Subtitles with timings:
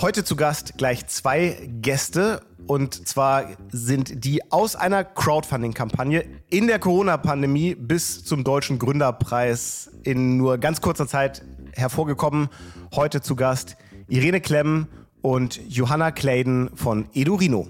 [0.00, 2.40] Heute zu Gast gleich zwei Gäste.
[2.66, 10.36] Und zwar sind die aus einer Crowdfunding-Kampagne in der Corona-Pandemie bis zum Deutschen Gründerpreis in
[10.36, 12.48] nur ganz kurzer Zeit hervorgekommen.
[12.94, 13.76] Heute zu Gast
[14.08, 14.88] Irene Klemm
[15.22, 17.68] und Johanna Clayden von Edurino.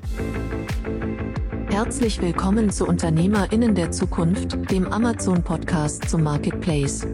[1.71, 7.07] Herzlich willkommen zu UnternehmerInnen der Zukunft, dem Amazon-Podcast zum Marketplace.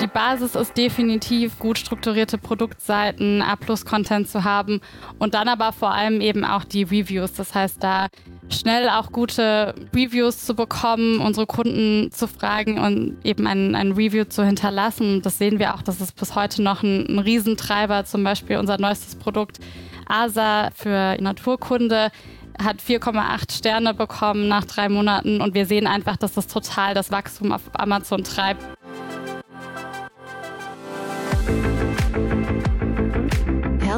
[0.00, 4.80] Die Basis ist definitiv gut strukturierte Produktseiten, A-Plus-Content zu haben
[5.18, 7.32] und dann aber vor allem eben auch die Reviews.
[7.32, 8.06] Das heißt, da
[8.48, 14.24] schnell auch gute Reviews zu bekommen, unsere Kunden zu fragen und eben ein, ein Review
[14.24, 15.20] zu hinterlassen.
[15.22, 18.04] Das sehen wir auch, das ist bis heute noch ein, ein Riesentreiber.
[18.04, 19.58] Zum Beispiel unser neuestes Produkt
[20.06, 22.12] ASA für Naturkunde
[22.62, 27.10] hat 4,8 Sterne bekommen nach drei Monaten und wir sehen einfach, dass das total das
[27.10, 28.62] Wachstum auf Amazon treibt.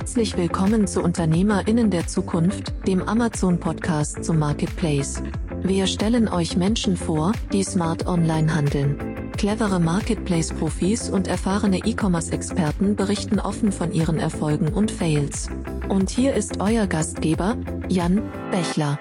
[0.01, 5.23] Herzlich willkommen zu UnternehmerInnen der Zukunft, dem Amazon-Podcast zum Marketplace.
[5.63, 9.31] Wir stellen euch Menschen vor, die smart online handeln.
[9.37, 15.51] Clevere Marketplace-Profis und erfahrene E-Commerce-Experten berichten offen von ihren Erfolgen und Fails.
[15.91, 17.59] Und hier ist euer Gastgeber,
[17.91, 18.99] Jan Bechler.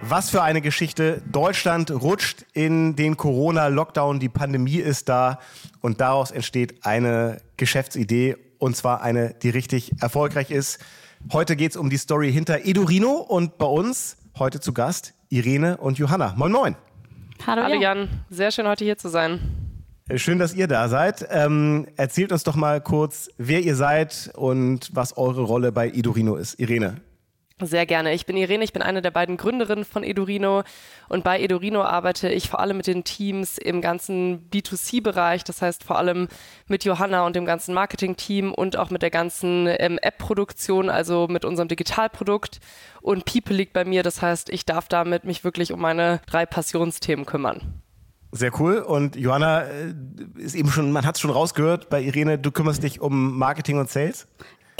[0.00, 1.20] Was für eine Geschichte.
[1.30, 5.38] Deutschland rutscht in den Corona-Lockdown, die Pandemie ist da
[5.82, 10.78] und daraus entsteht eine Geschäftsidee und zwar eine, die richtig erfolgreich ist.
[11.32, 15.76] Heute geht es um die Story hinter Edurino und bei uns heute zu Gast Irene
[15.78, 16.34] und Johanna.
[16.36, 16.76] Moin, moin.
[17.46, 18.08] Hallo, Hallo Jan.
[18.30, 19.40] Sehr schön, heute hier zu sein.
[20.08, 21.26] Äh, schön, dass ihr da seid.
[21.30, 26.36] Ähm, erzählt uns doch mal kurz, wer ihr seid und was eure Rolle bei Edurino
[26.36, 26.58] ist.
[26.60, 26.96] Irene,
[27.66, 28.12] sehr gerne.
[28.14, 30.62] Ich bin Irene, ich bin eine der beiden Gründerinnen von Edurino
[31.08, 35.84] und bei Edurino arbeite ich vor allem mit den Teams im ganzen B2C-Bereich, das heißt
[35.84, 36.28] vor allem
[36.66, 41.44] mit Johanna und dem ganzen Marketing-Team und auch mit der ganzen ähm, App-Produktion, also mit
[41.44, 42.60] unserem Digitalprodukt
[43.00, 46.46] und People liegt bei mir, das heißt, ich darf damit mich wirklich um meine drei
[46.46, 47.82] Passionsthemen kümmern.
[48.32, 48.78] Sehr cool.
[48.78, 49.94] Und Johanna äh,
[50.36, 53.78] ist eben schon, man hat es schon rausgehört bei Irene, du kümmerst dich um Marketing
[53.78, 54.28] und Sales.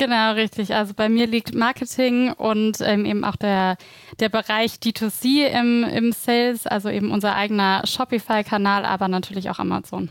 [0.00, 0.75] Genau, richtig.
[0.75, 3.77] Also bei mir liegt Marketing und ähm, eben auch der,
[4.19, 10.09] der Bereich D2C im, im Sales, also eben unser eigener Shopify-Kanal, aber natürlich auch Amazon.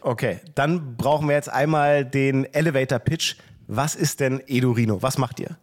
[0.00, 3.36] Okay, dann brauchen wir jetzt einmal den Elevator Pitch.
[3.68, 5.02] Was ist denn Edurino?
[5.02, 5.56] Was macht ihr?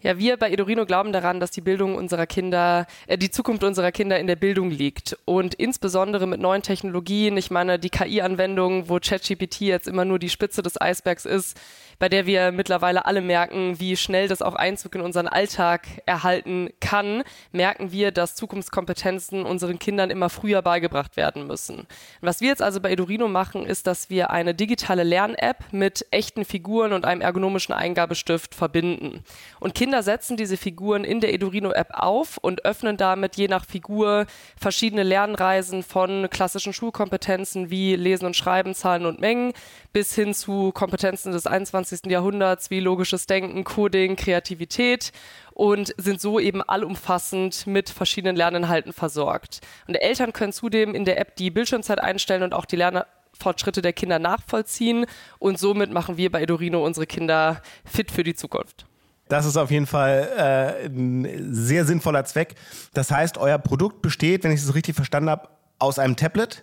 [0.00, 3.92] Ja, wir bei Edorino glauben daran, dass die Bildung unserer Kinder, äh, die Zukunft unserer
[3.92, 5.18] Kinder in der Bildung liegt.
[5.24, 10.28] Und insbesondere mit neuen Technologien, ich meine, die KI-Anwendung, wo ChatGPT jetzt immer nur die
[10.28, 11.58] Spitze des Eisbergs ist,
[11.98, 16.70] bei der wir mittlerweile alle merken, wie schnell das auch Einzug in unseren Alltag erhalten
[16.80, 21.86] kann, merken wir, dass Zukunftskompetenzen unseren Kindern immer früher beigebracht werden müssen.
[22.20, 26.44] Was wir jetzt also bei Edurino machen, ist, dass wir eine digitale Lern-App mit echten
[26.44, 29.24] Figuren und einem ergonomischen Eingabestift verbinden.
[29.60, 34.26] Und Kinder setzen diese Figuren in der Edurino-App auf und öffnen damit je nach Figur
[34.60, 39.52] verschiedene Lernreisen von klassischen Schulkompetenzen wie Lesen und Schreiben, Zahlen und Mengen
[39.92, 41.85] bis hin zu Kompetenzen des 21.
[42.10, 45.12] Jahrhunderts wie logisches Denken, Coding, Kreativität
[45.52, 49.60] und sind so eben allumfassend mit verschiedenen Lerninhalten versorgt.
[49.86, 53.92] Und Eltern können zudem in der App die Bildschirmzeit einstellen und auch die Lernfortschritte der
[53.92, 55.06] Kinder nachvollziehen
[55.38, 58.86] und somit machen wir bei Edorino unsere Kinder fit für die Zukunft.
[59.28, 62.54] Das ist auf jeden Fall äh, ein sehr sinnvoller Zweck.
[62.94, 65.48] Das heißt, euer Produkt besteht, wenn ich es richtig verstanden habe,
[65.78, 66.62] aus einem Tablet,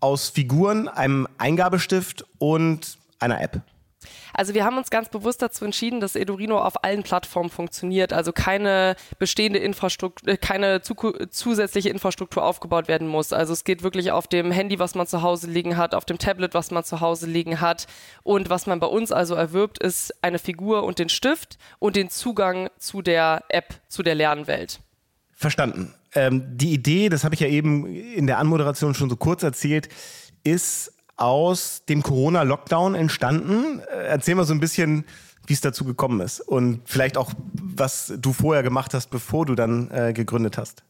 [0.00, 3.60] aus Figuren, einem Eingabestift und einer App?
[4.34, 8.32] Also wir haben uns ganz bewusst dazu entschieden, dass Edurino auf allen Plattformen funktioniert, also
[8.32, 10.94] keine bestehende Infrastruktur, äh, keine zu,
[11.30, 13.32] zusätzliche Infrastruktur aufgebaut werden muss.
[13.32, 16.18] Also es geht wirklich auf dem Handy, was man zu Hause liegen hat, auf dem
[16.18, 17.86] Tablet, was man zu Hause liegen hat.
[18.22, 22.10] Und was man bei uns also erwirbt, ist eine Figur und den Stift und den
[22.10, 24.80] Zugang zu der App, zu der Lernwelt.
[25.34, 25.94] Verstanden.
[26.14, 29.88] Ähm, die Idee, das habe ich ja eben in der Anmoderation schon so kurz erzählt,
[30.42, 33.80] ist aus dem Corona-Lockdown entstanden.
[33.80, 35.04] Äh, erzähl mal so ein bisschen,
[35.46, 39.54] wie es dazu gekommen ist und vielleicht auch, was du vorher gemacht hast, bevor du
[39.54, 40.84] dann äh, gegründet hast.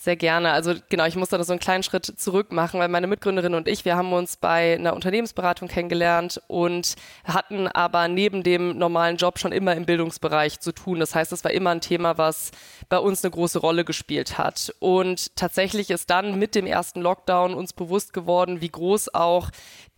[0.00, 0.52] Sehr gerne.
[0.52, 3.66] Also genau, ich muss da so einen kleinen Schritt zurück machen, weil meine Mitgründerin und
[3.66, 9.40] ich, wir haben uns bei einer Unternehmensberatung kennengelernt und hatten aber neben dem normalen Job
[9.40, 11.00] schon immer im Bildungsbereich zu tun.
[11.00, 12.52] Das heißt, es war immer ein Thema, was
[12.88, 14.72] bei uns eine große Rolle gespielt hat.
[14.78, 19.50] Und tatsächlich ist dann mit dem ersten Lockdown uns bewusst geworden, wie groß auch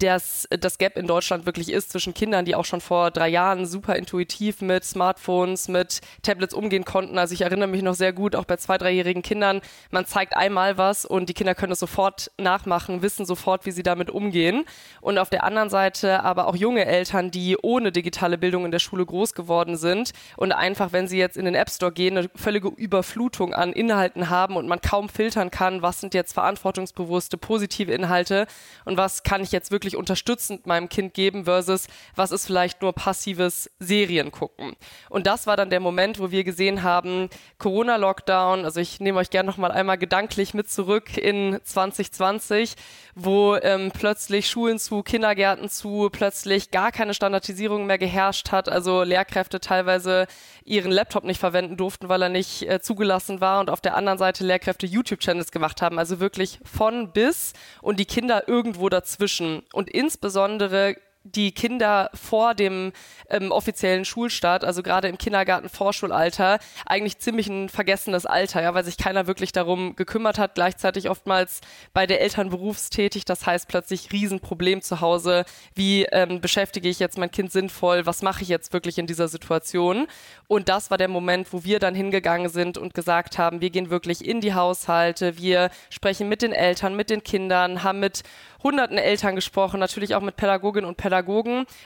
[0.02, 3.66] das, das Gap in Deutschland wirklich ist zwischen Kindern, die auch schon vor drei Jahren
[3.66, 7.18] super intuitiv mit Smartphones, mit Tablets umgehen konnten.
[7.18, 9.60] Also ich erinnere mich noch sehr gut, auch bei zwei, dreijährigen Kindern
[9.90, 13.82] man zeigt einmal was und die Kinder können es sofort nachmachen, wissen sofort, wie sie
[13.82, 14.64] damit umgehen.
[15.00, 18.78] Und auf der anderen Seite aber auch junge Eltern, die ohne digitale Bildung in der
[18.78, 22.30] Schule groß geworden sind und einfach, wenn sie jetzt in den App Store gehen, eine
[22.34, 27.92] völlige Überflutung an Inhalten haben und man kaum filtern kann, was sind jetzt verantwortungsbewusste, positive
[27.92, 28.46] Inhalte
[28.84, 32.92] und was kann ich jetzt wirklich unterstützend meinem Kind geben versus was ist vielleicht nur
[32.92, 34.76] passives Serien gucken.
[35.08, 37.28] Und das war dann der Moment, wo wir gesehen haben,
[37.58, 42.74] Corona-Lockdown, also ich nehme euch gerne noch mal einmal gedanklich mit zurück in 2020,
[43.14, 49.02] wo ähm, plötzlich Schulen zu, Kindergärten zu, plötzlich gar keine Standardisierung mehr geherrscht hat, also
[49.02, 50.26] Lehrkräfte teilweise
[50.64, 54.18] ihren Laptop nicht verwenden durften, weil er nicht äh, zugelassen war und auf der anderen
[54.18, 59.62] Seite Lehrkräfte YouTube-Channels gemacht haben, also wirklich von bis und die Kinder irgendwo dazwischen.
[59.72, 62.92] Und insbesondere die Kinder vor dem
[63.28, 68.84] ähm, offiziellen Schulstart, also gerade im Kindergarten, Vorschulalter, eigentlich ziemlich ein vergessenes Alter, ja, weil
[68.84, 71.60] sich keiner wirklich darum gekümmert hat, gleichzeitig oftmals
[71.92, 75.44] bei der Eltern berufstätig, das heißt plötzlich Riesenproblem zu Hause,
[75.74, 79.28] wie ähm, beschäftige ich jetzt mein Kind sinnvoll, was mache ich jetzt wirklich in dieser
[79.28, 80.06] Situation?
[80.48, 83.90] Und das war der Moment, wo wir dann hingegangen sind und gesagt haben, wir gehen
[83.90, 88.22] wirklich in die Haushalte, wir sprechen mit den Eltern, mit den Kindern, haben mit
[88.62, 91.09] hunderten Eltern gesprochen, natürlich auch mit Pädagoginnen und Pädagogen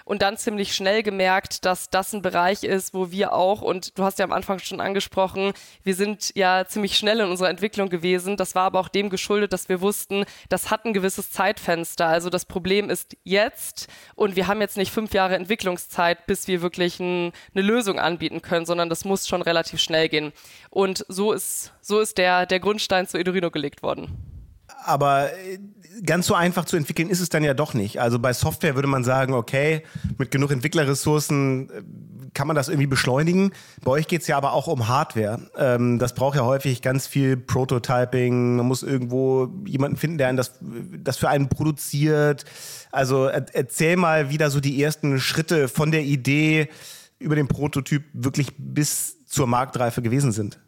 [0.05, 4.05] und dann ziemlich schnell gemerkt, dass das ein Bereich ist, wo wir auch, und du
[4.05, 8.37] hast ja am Anfang schon angesprochen, wir sind ja ziemlich schnell in unserer Entwicklung gewesen.
[8.37, 12.07] Das war aber auch dem geschuldet, dass wir wussten, das hat ein gewisses Zeitfenster.
[12.07, 16.63] Also das Problem ist jetzt und wir haben jetzt nicht fünf Jahre Entwicklungszeit, bis wir
[16.63, 20.33] wirklich ein, eine Lösung anbieten können, sondern das muss schon relativ schnell gehen.
[20.71, 24.34] Und so ist, so ist der, der Grundstein zu Edurino gelegt worden.
[24.85, 25.59] Aber äh,
[26.05, 28.01] ganz so einfach zu entwickeln ist es dann ja doch nicht.
[28.01, 29.83] Also bei Software würde man sagen, okay,
[30.19, 31.83] mit genug Entwicklerressourcen äh,
[32.35, 33.53] kann man das irgendwie beschleunigen.
[33.83, 35.41] Bei euch geht es ja aber auch um Hardware.
[35.57, 38.57] Ähm, das braucht ja häufig ganz viel Prototyping.
[38.57, 40.59] Man muss irgendwo jemanden finden, der einen das,
[40.99, 42.45] das für einen produziert.
[42.91, 46.69] Also erzähl mal, wie da so die ersten Schritte von der Idee
[47.19, 50.59] über den Prototyp wirklich bis zur Marktreife gewesen sind.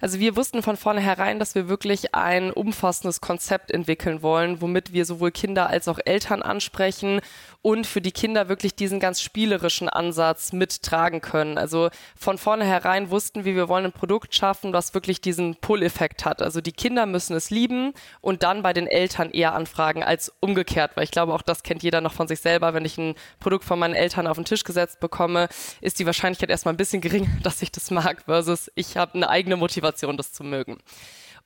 [0.00, 5.04] Also wir wussten von vornherein, dass wir wirklich ein umfassendes Konzept entwickeln wollen, womit wir
[5.04, 7.20] sowohl Kinder als auch Eltern ansprechen
[7.62, 11.58] und für die Kinder wirklich diesen ganz spielerischen Ansatz mittragen können.
[11.58, 16.40] Also von vornherein wussten wir, wir wollen ein Produkt schaffen, was wirklich diesen Pull-Effekt hat.
[16.40, 20.92] Also die Kinder müssen es lieben und dann bei den Eltern eher anfragen als umgekehrt,
[20.94, 22.74] weil ich glaube, auch das kennt jeder noch von sich selber.
[22.74, 25.48] Wenn ich ein Produkt von meinen Eltern auf den Tisch gesetzt bekomme,
[25.80, 29.28] ist die Wahrscheinlichkeit erstmal ein bisschen gering, dass ich das mag, versus ich habe eine
[29.28, 30.78] eigene Motivation, das zu mögen.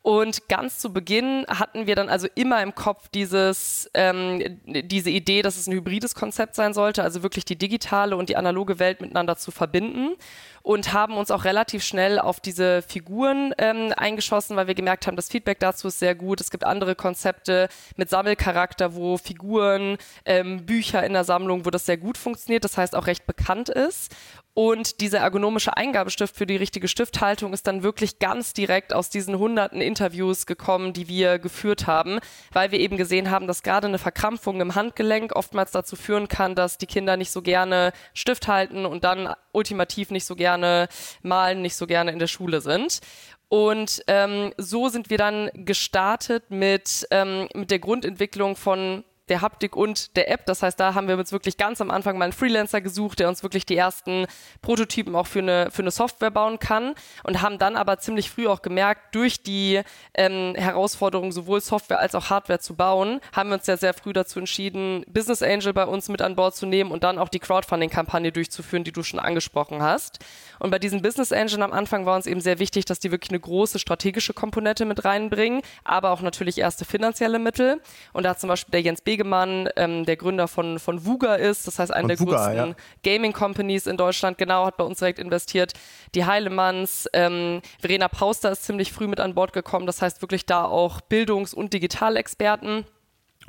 [0.03, 5.43] Und ganz zu Beginn hatten wir dann also immer im Kopf dieses, ähm, diese Idee,
[5.43, 9.01] dass es ein hybrides Konzept sein sollte, also wirklich die digitale und die analoge Welt
[9.01, 10.17] miteinander zu verbinden
[10.63, 15.15] und haben uns auch relativ schnell auf diese Figuren ähm, eingeschossen, weil wir gemerkt haben,
[15.15, 16.41] das Feedback dazu ist sehr gut.
[16.41, 21.87] Es gibt andere Konzepte mit Sammelcharakter, wo Figuren, ähm, Bücher in der Sammlung, wo das
[21.87, 24.13] sehr gut funktioniert, das heißt auch recht bekannt ist.
[24.55, 29.39] Und dieser ergonomische Eingabestift für die richtige Stifthaltung ist dann wirklich ganz direkt aus diesen
[29.39, 32.19] hunderten Interviews gekommen, die wir geführt haben,
[32.53, 36.55] weil wir eben gesehen haben, dass gerade eine Verkrampfung im Handgelenk oftmals dazu führen kann,
[36.55, 40.89] dass die Kinder nicht so gerne Stift halten und dann ultimativ nicht so gerne
[41.23, 43.01] malen, nicht so gerne in der Schule sind.
[43.49, 49.77] Und ähm, so sind wir dann gestartet mit, ähm, mit der Grundentwicklung von der Haptik
[49.77, 50.45] und der App.
[50.45, 53.31] Das heißt, da haben wir uns wirklich ganz am Anfang mal einen Freelancer gesucht, der
[53.31, 54.27] uns wirklich die ersten
[54.61, 58.47] Prototypen auch für eine, für eine Software bauen kann und haben dann aber ziemlich früh
[58.47, 59.81] auch gemerkt, durch die
[60.13, 64.13] ähm, Herausforderung, sowohl Software als auch Hardware zu bauen, haben wir uns ja sehr früh
[64.13, 67.39] dazu entschieden, Business Angel bei uns mit an Bord zu nehmen und dann auch die
[67.39, 70.19] Crowdfunding-Kampagne durchzuführen, die du schon angesprochen hast.
[70.59, 73.31] Und bei diesem Business Engine am Anfang war uns eben sehr wichtig, dass die wirklich
[73.31, 77.81] eine große strategische Komponente mit reinbringen, aber auch natürlich erste finanzielle Mittel.
[78.13, 81.37] Und da hat zum Beispiel der Jens B Begemann, ähm, der Gründer von, von Vuga
[81.37, 82.75] ist, das heißt eine der Vuga, größten ja.
[83.05, 85.73] Gaming-Companies in Deutschland, genau, hat bei uns direkt investiert.
[86.15, 90.45] Die Heilemanns, ähm, Verena Pauster ist ziemlich früh mit an Bord gekommen, das heißt wirklich
[90.45, 92.85] da auch Bildungs- und Digitalexperten.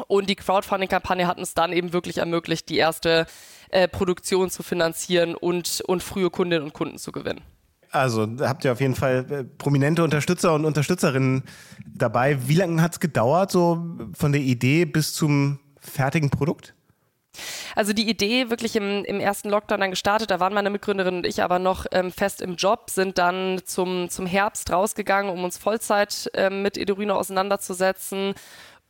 [0.08, 3.27] Und die Crowdfunding-Kampagne hat uns dann eben wirklich ermöglicht, die erste
[3.70, 7.42] äh, Produktion zu finanzieren und, und frühe Kundinnen und Kunden zu gewinnen.
[7.92, 11.44] Also habt ihr auf jeden Fall äh, prominente Unterstützer und Unterstützerinnen
[11.86, 12.48] dabei.
[12.48, 16.74] Wie lange hat es gedauert, so von der Idee bis zum fertigen Produkt?
[17.75, 21.25] Also die Idee wirklich im, im ersten Lockdown dann gestartet, da waren meine Mitgründerin und
[21.25, 25.58] ich aber noch ähm, fest im Job, sind dann zum, zum Herbst rausgegangen, um uns
[25.58, 28.36] Vollzeit ähm, mit Edurino auseinanderzusetzen.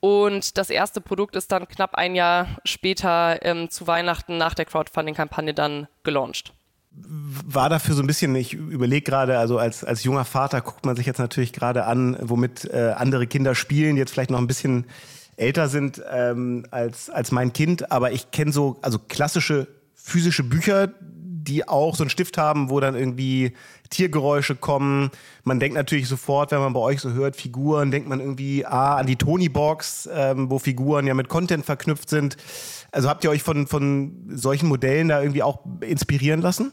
[0.01, 4.65] Und das erste Produkt ist dann knapp ein Jahr später ähm, zu Weihnachten nach der
[4.65, 6.51] Crowdfunding-Kampagne dann gelauncht.
[6.91, 10.97] war dafür so ein bisschen, ich überlege gerade, also als, als junger Vater guckt man
[10.97, 14.87] sich jetzt natürlich gerade an, womit äh, andere Kinder spielen, jetzt vielleicht noch ein bisschen
[15.37, 20.89] älter sind ähm, als, als mein Kind, aber ich kenne so, also klassische physische Bücher,
[21.43, 23.53] die auch so einen Stift haben, wo dann irgendwie
[23.89, 25.11] Tiergeräusche kommen.
[25.43, 28.97] Man denkt natürlich sofort, wenn man bei euch so hört, Figuren, denkt man irgendwie ah,
[28.97, 32.37] an die Tony-Box, ähm, wo Figuren ja mit Content verknüpft sind.
[32.91, 36.71] Also habt ihr euch von, von solchen Modellen da irgendwie auch inspirieren lassen?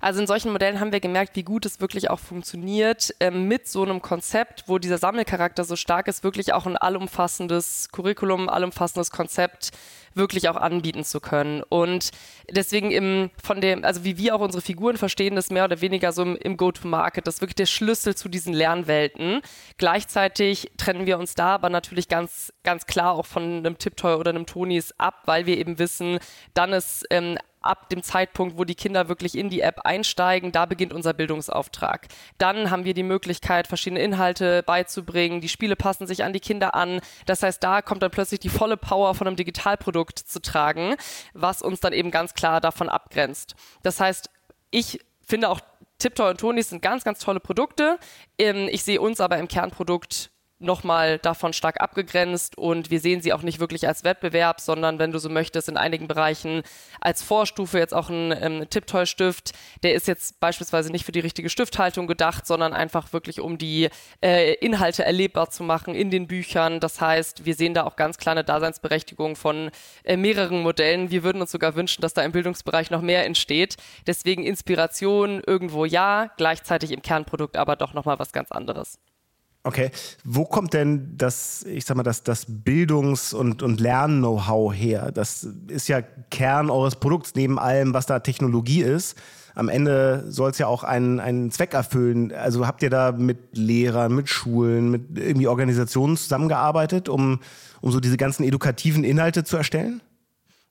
[0.00, 3.68] Also in solchen Modellen haben wir gemerkt, wie gut es wirklich auch funktioniert, äh, mit
[3.68, 9.10] so einem Konzept, wo dieser Sammelcharakter so stark ist, wirklich auch ein allumfassendes Curriculum, allumfassendes
[9.10, 9.72] Konzept
[10.16, 11.62] wirklich auch anbieten zu können.
[11.68, 12.10] Und
[12.50, 16.12] deswegen im, von dem, also wie wir auch unsere Figuren verstehen, ist mehr oder weniger
[16.12, 19.42] so im, im Go-to-Market, das ist wirklich der Schlüssel zu diesen Lernwelten.
[19.76, 24.30] Gleichzeitig trennen wir uns da aber natürlich ganz, ganz klar auch von einem Tiptoy oder
[24.30, 26.18] einem Tonis ab, weil wir eben wissen,
[26.54, 30.66] dann ist ähm, ab dem Zeitpunkt, wo die Kinder wirklich in die App einsteigen, da
[30.66, 32.08] beginnt unser Bildungsauftrag.
[32.38, 35.40] Dann haben wir die Möglichkeit, verschiedene Inhalte beizubringen.
[35.40, 37.00] Die Spiele passen sich an die Kinder an.
[37.26, 40.96] Das heißt, da kommt dann plötzlich die volle Power von einem Digitalprodukt zu tragen,
[41.34, 43.54] was uns dann eben ganz klar davon abgrenzt.
[43.82, 44.30] Das heißt,
[44.70, 45.60] ich finde auch
[45.98, 47.98] Tiptoy und Tonis sind ganz, ganz tolle Produkte.
[48.38, 53.32] Ähm, ich sehe uns aber im Kernprodukt nochmal davon stark abgegrenzt und wir sehen sie
[53.32, 56.62] auch nicht wirklich als Wettbewerb, sondern wenn du so möchtest, in einigen Bereichen
[57.00, 59.52] als Vorstufe jetzt auch ein ähm, Tipptoy-Stift.
[59.82, 63.90] Der ist jetzt beispielsweise nicht für die richtige Stifthaltung gedacht, sondern einfach wirklich um die
[64.24, 66.80] äh, Inhalte erlebbar zu machen in den Büchern.
[66.80, 69.70] Das heißt, wir sehen da auch ganz klar eine Daseinsberechtigung von
[70.04, 71.10] äh, mehreren Modellen.
[71.10, 73.76] Wir würden uns sogar wünschen, dass da im Bildungsbereich noch mehr entsteht.
[74.06, 78.98] Deswegen Inspiration irgendwo ja, gleichzeitig im Kernprodukt aber doch nochmal was ganz anderes.
[79.66, 79.90] Okay,
[80.22, 85.10] wo kommt denn das, ich sag mal, das, das Bildungs- und, und Lern-Know-how her?
[85.10, 89.18] Das ist ja Kern eures Produkts, neben allem, was da Technologie ist.
[89.56, 92.32] Am Ende soll es ja auch einen, einen Zweck erfüllen.
[92.32, 97.40] Also habt ihr da mit Lehrern, mit Schulen, mit irgendwie Organisationen zusammengearbeitet, um,
[97.80, 100.00] um so diese ganzen edukativen Inhalte zu erstellen?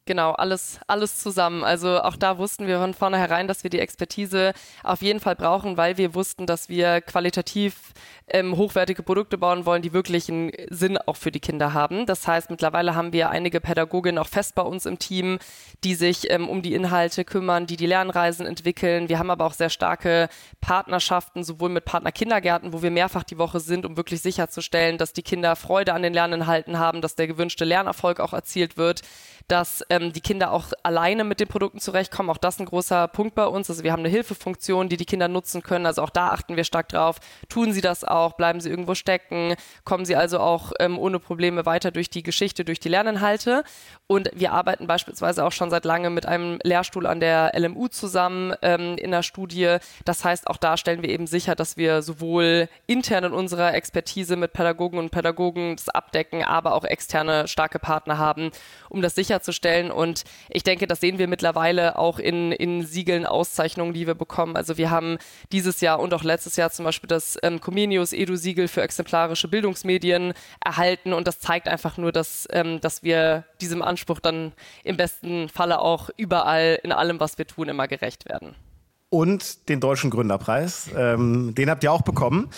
[0.07, 1.63] Genau, alles, alles zusammen.
[1.63, 5.77] Also auch da wussten wir von vornherein, dass wir die Expertise auf jeden Fall brauchen,
[5.77, 7.93] weil wir wussten, dass wir qualitativ
[8.27, 12.05] ähm, hochwertige Produkte bauen wollen, die wirklich einen Sinn auch für die Kinder haben.
[12.05, 15.39] Das heißt, mittlerweile haben wir einige Pädagoginnen auch fest bei uns im Team,
[15.83, 19.09] die sich ähm, um die Inhalte kümmern, die die Lernreisen entwickeln.
[19.09, 20.29] Wir haben aber auch sehr starke
[20.62, 25.24] Partnerschaften, sowohl mit Partnerkindergärten, wo wir mehrfach die Woche sind, um wirklich sicherzustellen, dass die
[25.24, 29.01] Kinder Freude an den Lerninhalten haben, dass der gewünschte Lernerfolg auch erzielt wird
[29.47, 32.29] dass ähm, die Kinder auch alleine mit den Produkten zurechtkommen.
[32.29, 33.69] Auch das ist ein großer Punkt bei uns.
[33.69, 35.85] Also wir haben eine Hilfefunktion, die die Kinder nutzen können.
[35.85, 37.17] Also auch da achten wir stark drauf.
[37.49, 38.33] Tun sie das auch?
[38.33, 39.55] Bleiben sie irgendwo stecken?
[39.83, 43.63] Kommen sie also auch ähm, ohne Probleme weiter durch die Geschichte, durch die Lerninhalte?
[44.07, 48.53] Und wir arbeiten beispielsweise auch schon seit langem mit einem Lehrstuhl an der LMU zusammen
[48.61, 49.77] ähm, in der Studie.
[50.05, 54.35] Das heißt, auch da stellen wir eben sicher, dass wir sowohl intern in unserer Expertise
[54.35, 58.51] mit Pädagogen und Pädagogen das abdecken, aber auch externe starke Partner haben,
[58.89, 59.91] um das sicher sicherzustellen.
[59.91, 64.55] Und ich denke, das sehen wir mittlerweile auch in, in Siegeln, Auszeichnungen, die wir bekommen.
[64.55, 65.17] Also wir haben
[65.51, 70.33] dieses Jahr und auch letztes Jahr zum Beispiel das ähm, Comenius Edu-Siegel für exemplarische Bildungsmedien
[70.63, 71.13] erhalten.
[71.13, 75.79] Und das zeigt einfach nur, dass, ähm, dass wir diesem Anspruch dann im besten Falle
[75.79, 78.55] auch überall in allem, was wir tun, immer gerecht werden.
[79.09, 80.89] Und den Deutschen Gründerpreis.
[80.95, 82.49] Ähm, den habt ihr auch bekommen.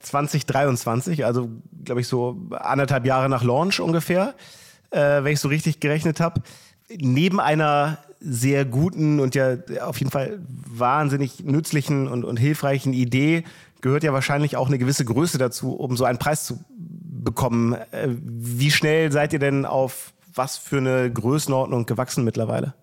[0.00, 1.48] 2023, also
[1.82, 4.63] glaube ich so anderthalb Jahre nach Launch ungefähr äh,
[4.94, 6.42] wenn ich so richtig gerechnet habe.
[6.88, 13.44] Neben einer sehr guten und ja auf jeden Fall wahnsinnig nützlichen und, und hilfreichen Idee
[13.80, 17.74] gehört ja wahrscheinlich auch eine gewisse Größe dazu, um so einen Preis zu bekommen.
[17.90, 22.74] Äh, wie schnell seid ihr denn auf was für eine Größenordnung gewachsen mittlerweile?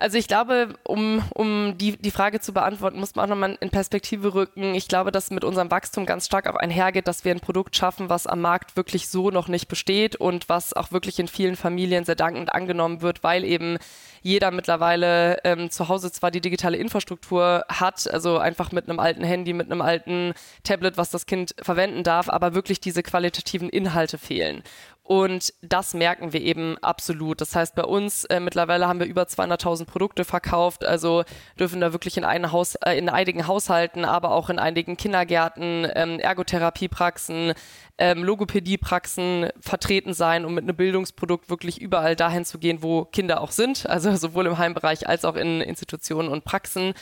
[0.00, 3.70] Also ich glaube, um, um die, die Frage zu beantworten, muss man auch nochmal in
[3.70, 4.76] Perspektive rücken.
[4.76, 8.08] Ich glaube, dass mit unserem Wachstum ganz stark auch einhergeht, dass wir ein Produkt schaffen,
[8.08, 12.04] was am Markt wirklich so noch nicht besteht und was auch wirklich in vielen Familien
[12.04, 13.76] sehr dankend angenommen wird, weil eben
[14.22, 19.24] jeder mittlerweile ähm, zu Hause zwar die digitale Infrastruktur hat, also einfach mit einem alten
[19.24, 24.16] Handy, mit einem alten Tablet, was das Kind verwenden darf, aber wirklich diese qualitativen Inhalte
[24.18, 24.62] fehlen.
[25.08, 27.40] Und das merken wir eben absolut.
[27.40, 31.24] Das heißt, bei uns äh, mittlerweile haben wir über 200.000 Produkte verkauft, also
[31.58, 36.20] dürfen da wirklich in, Haus, äh, in einigen Haushalten, aber auch in einigen Kindergärten, ähm,
[36.20, 37.54] Ergotherapiepraxen,
[37.96, 43.40] ähm, Logopädiepraxen vertreten sein, um mit einem Bildungsprodukt wirklich überall dahin zu gehen, wo Kinder
[43.40, 46.92] auch sind, also sowohl im Heimbereich als auch in Institutionen und Praxen.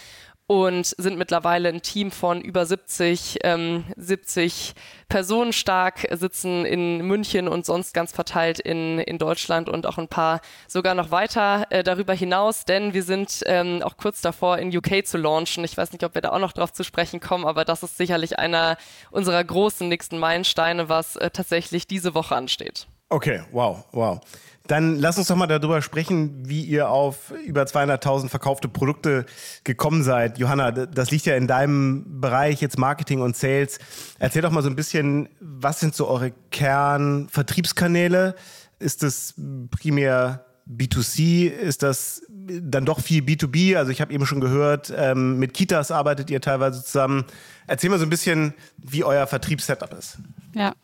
[0.47, 4.75] Und sind mittlerweile ein Team von über 70, ähm, 70
[5.09, 10.09] Personen stark, sitzen in München und sonst ganz verteilt in, in Deutschland und auch ein
[10.09, 14.76] paar sogar noch weiter äh, darüber hinaus, denn wir sind ähm, auch kurz davor in
[14.76, 15.65] UK zu launchen.
[15.65, 17.97] Ich weiß nicht, ob wir da auch noch drauf zu sprechen kommen, aber das ist
[17.97, 18.76] sicherlich einer
[19.11, 22.87] unserer großen nächsten Meilensteine, was äh, tatsächlich diese Woche ansteht.
[23.09, 24.21] Okay, wow, wow.
[24.69, 29.27] Dann lass uns doch mal darüber sprechen, wie ihr auf über 200.000 verkaufte Produkte
[29.65, 30.39] gekommen seid.
[30.39, 33.79] Johanna, das liegt ja in deinem Bereich jetzt Marketing und Sales.
[34.19, 38.35] Erzähl doch mal so ein bisschen, was sind so eure Kernvertriebskanäle?
[38.79, 39.35] Ist es
[39.71, 41.49] primär B2C?
[41.49, 43.77] Ist das dann doch viel B2B?
[43.77, 47.25] Also ich habe eben schon gehört, ähm, mit Kitas arbeitet ihr teilweise zusammen.
[47.67, 50.19] Erzähl mal so ein bisschen, wie euer Vertriebssetup ist.
[50.55, 50.75] Ja.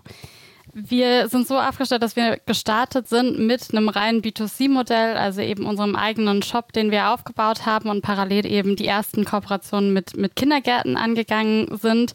[0.75, 5.97] Wir sind so aufgestellt, dass wir gestartet sind mit einem reinen B2C-Modell, also eben unserem
[5.97, 10.97] eigenen Shop, den wir aufgebaut haben und parallel eben die ersten Kooperationen mit, mit Kindergärten
[10.97, 12.14] angegangen sind.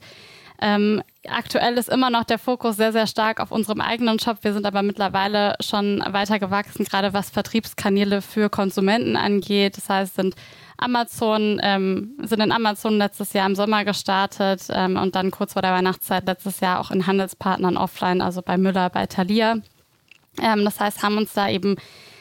[0.60, 4.38] Ähm, aktuell ist immer noch der Fokus sehr, sehr stark auf unserem eigenen Shop.
[4.42, 9.78] Wir sind aber mittlerweile schon weiter gewachsen, gerade was Vertriebskanäle für Konsumenten angeht.
[9.78, 10.36] Das heißt, sind
[10.78, 15.62] Amazon, ähm, sind in Amazon letztes Jahr im Sommer gestartet ähm, und dann kurz vor
[15.62, 19.58] der Weihnachtszeit letztes Jahr auch in Handelspartnern offline, also bei Müller, bei Thalia.
[20.42, 21.78] Ähm, das heißt, haben uns da eben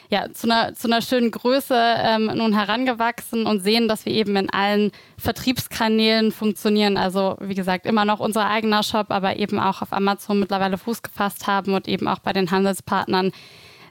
[0.09, 4.35] ja, zu einer, zu einer schönen Größe ähm, nun herangewachsen und sehen, dass wir eben
[4.37, 6.97] in allen Vertriebskanälen funktionieren.
[6.97, 11.01] Also wie gesagt, immer noch unser eigener Shop, aber eben auch auf Amazon mittlerweile Fuß
[11.01, 13.31] gefasst haben und eben auch bei den Handelspartnern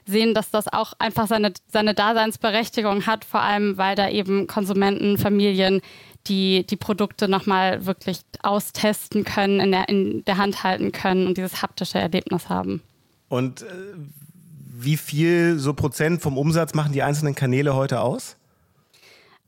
[0.07, 5.17] sehen, dass das auch einfach seine, seine Daseinsberechtigung hat, vor allem weil da eben Konsumenten,
[5.17, 5.81] Familien
[6.27, 11.37] die die Produkte nochmal wirklich austesten können, in der, in der Hand halten können und
[11.37, 12.81] dieses haptische Erlebnis haben.
[13.29, 13.65] Und äh,
[14.79, 18.35] wie viel so Prozent vom Umsatz machen die einzelnen Kanäle heute aus?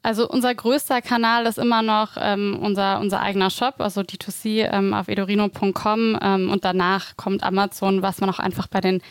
[0.02, 4.94] Also unser größter Kanal ist immer noch ähm, unser, unser eigener Shop, also D2C ähm,
[4.94, 9.02] auf edorino.com ähm, und danach kommt Amazon, was man auch einfach bei den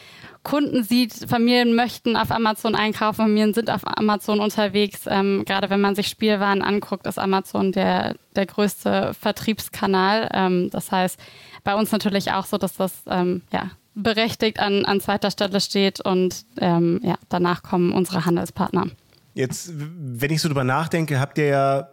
[0.42, 5.00] Kunden sieht, Familien möchten auf Amazon einkaufen, Familien sind auf Amazon unterwegs.
[5.06, 10.28] Ähm, gerade wenn man sich Spielwaren anguckt, ist Amazon der, der größte Vertriebskanal.
[10.32, 11.18] Ähm, das heißt,
[11.64, 16.00] bei uns natürlich auch so, dass das ähm, ja, berechtigt an, an zweiter Stelle steht
[16.00, 18.86] und ähm, ja, danach kommen unsere Handelspartner.
[19.34, 21.88] Jetzt, wenn ich so drüber nachdenke, habt ihr ja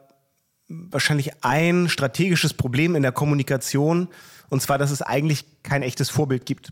[0.68, 4.08] wahrscheinlich ein strategisches Problem in der Kommunikation
[4.50, 6.72] und zwar, dass es eigentlich kein echtes Vorbild gibt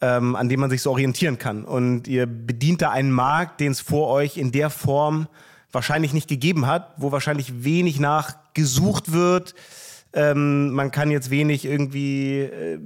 [0.00, 1.64] ähm, an dem man sich so orientieren kann.
[1.64, 5.28] Und ihr bedient da einen Markt, den es vor euch in der Form
[5.72, 9.54] wahrscheinlich nicht gegeben hat, wo wahrscheinlich wenig nachgesucht wird.
[10.12, 12.78] Ähm, man kann jetzt wenig irgendwie äh,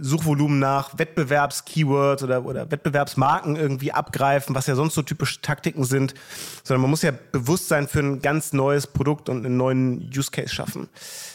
[0.00, 6.14] Suchvolumen nach Wettbewerbskeywords oder, oder Wettbewerbsmarken irgendwie abgreifen, was ja sonst so typische Taktiken sind,
[6.62, 10.54] sondern man muss ja Bewusstsein für ein ganz neues Produkt und einen neuen Use Case
[10.54, 10.88] schaffen.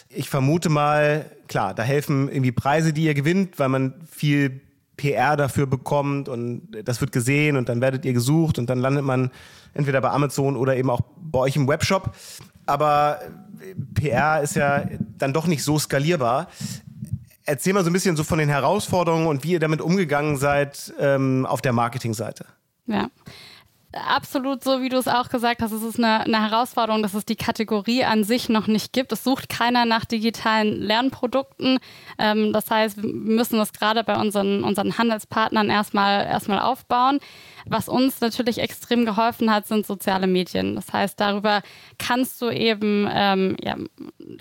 [0.10, 4.62] Ich vermute mal, klar, da helfen irgendwie Preise, die ihr gewinnt, weil man viel
[5.00, 9.06] PR dafür bekommt und das wird gesehen und dann werdet ihr gesucht und dann landet
[9.06, 9.32] man
[9.74, 12.14] entweder bei Amazon oder eben auch bei euch im Webshop.
[12.66, 13.20] Aber
[13.94, 14.84] PR ist ja
[15.18, 16.50] dann doch nicht so skalierbar.
[17.46, 20.94] Erzähl mal so ein bisschen so von den Herausforderungen und wie ihr damit umgegangen seid
[21.00, 22.46] ähm, auf der Marketingseite.
[22.86, 23.10] Ja,
[23.92, 25.72] absolut so, wie du es auch gesagt hast.
[25.72, 29.12] Es ist eine, eine, Herausforderung, dass es die Kategorie an sich noch nicht gibt.
[29.12, 31.80] Es sucht keiner nach digitalen Lernprodukten.
[32.20, 37.20] Ähm, das heißt, wir müssen das gerade bei unseren, unseren Handelspartnern erstmal, erstmal aufbauen.
[37.66, 40.76] Was uns natürlich extrem geholfen hat, sind soziale Medien.
[40.76, 41.62] Das heißt, darüber
[41.98, 43.76] kannst du eben ähm, ja,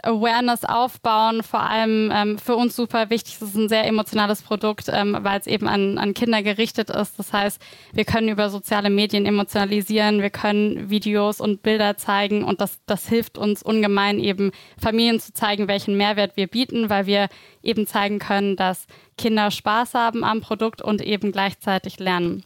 [0.02, 1.42] Awareness aufbauen.
[1.42, 3.36] Vor allem ähm, für uns super wichtig.
[3.36, 7.18] Es ist ein sehr emotionales Produkt, ähm, weil es eben an, an Kinder gerichtet ist.
[7.18, 7.60] Das heißt,
[7.92, 13.08] wir können über soziale Medien emotionalisieren, wir können Videos und Bilder zeigen und das, das
[13.08, 17.28] hilft uns ungemein eben Familien zu zeigen, welchen Mehrwert wir bieten, weil wir
[17.62, 22.44] eben zeigen können, dass Kinder Spaß haben am Produkt und eben gleichzeitig lernen.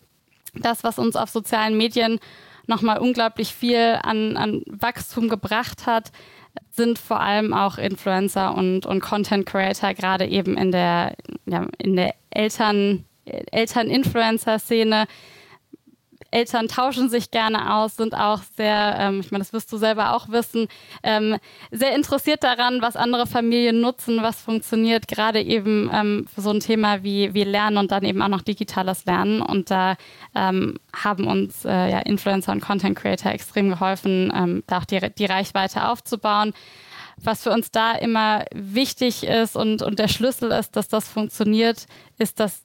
[0.55, 2.21] Das, was uns auf sozialen Medien
[2.67, 6.13] nochmal unglaublich viel an, an Wachstum gebracht hat,
[6.71, 11.15] sind vor allem auch Influencer und, und Content Creator, gerade eben in der,
[11.47, 15.07] ja, in der Eltern, Eltern-Influencer-Szene,
[16.33, 20.15] Eltern tauschen sich gerne aus, sind auch sehr, ähm, ich meine, das wirst du selber
[20.15, 20.67] auch wissen,
[21.03, 21.37] ähm,
[21.71, 26.61] sehr interessiert daran, was andere Familien nutzen, was funktioniert, gerade eben ähm, für so ein
[26.61, 29.43] Thema wie, wie Lernen und dann eben auch noch digitales Lernen.
[29.43, 29.97] Und da
[30.35, 35.01] ähm, haben uns äh, ja, Influencer und Content Creator extrem geholfen, ähm, da auch die,
[35.17, 36.53] die Reichweite aufzubauen
[37.17, 41.87] was für uns da immer wichtig ist und, und der Schlüssel ist, dass das funktioniert,
[42.19, 42.65] ist, dass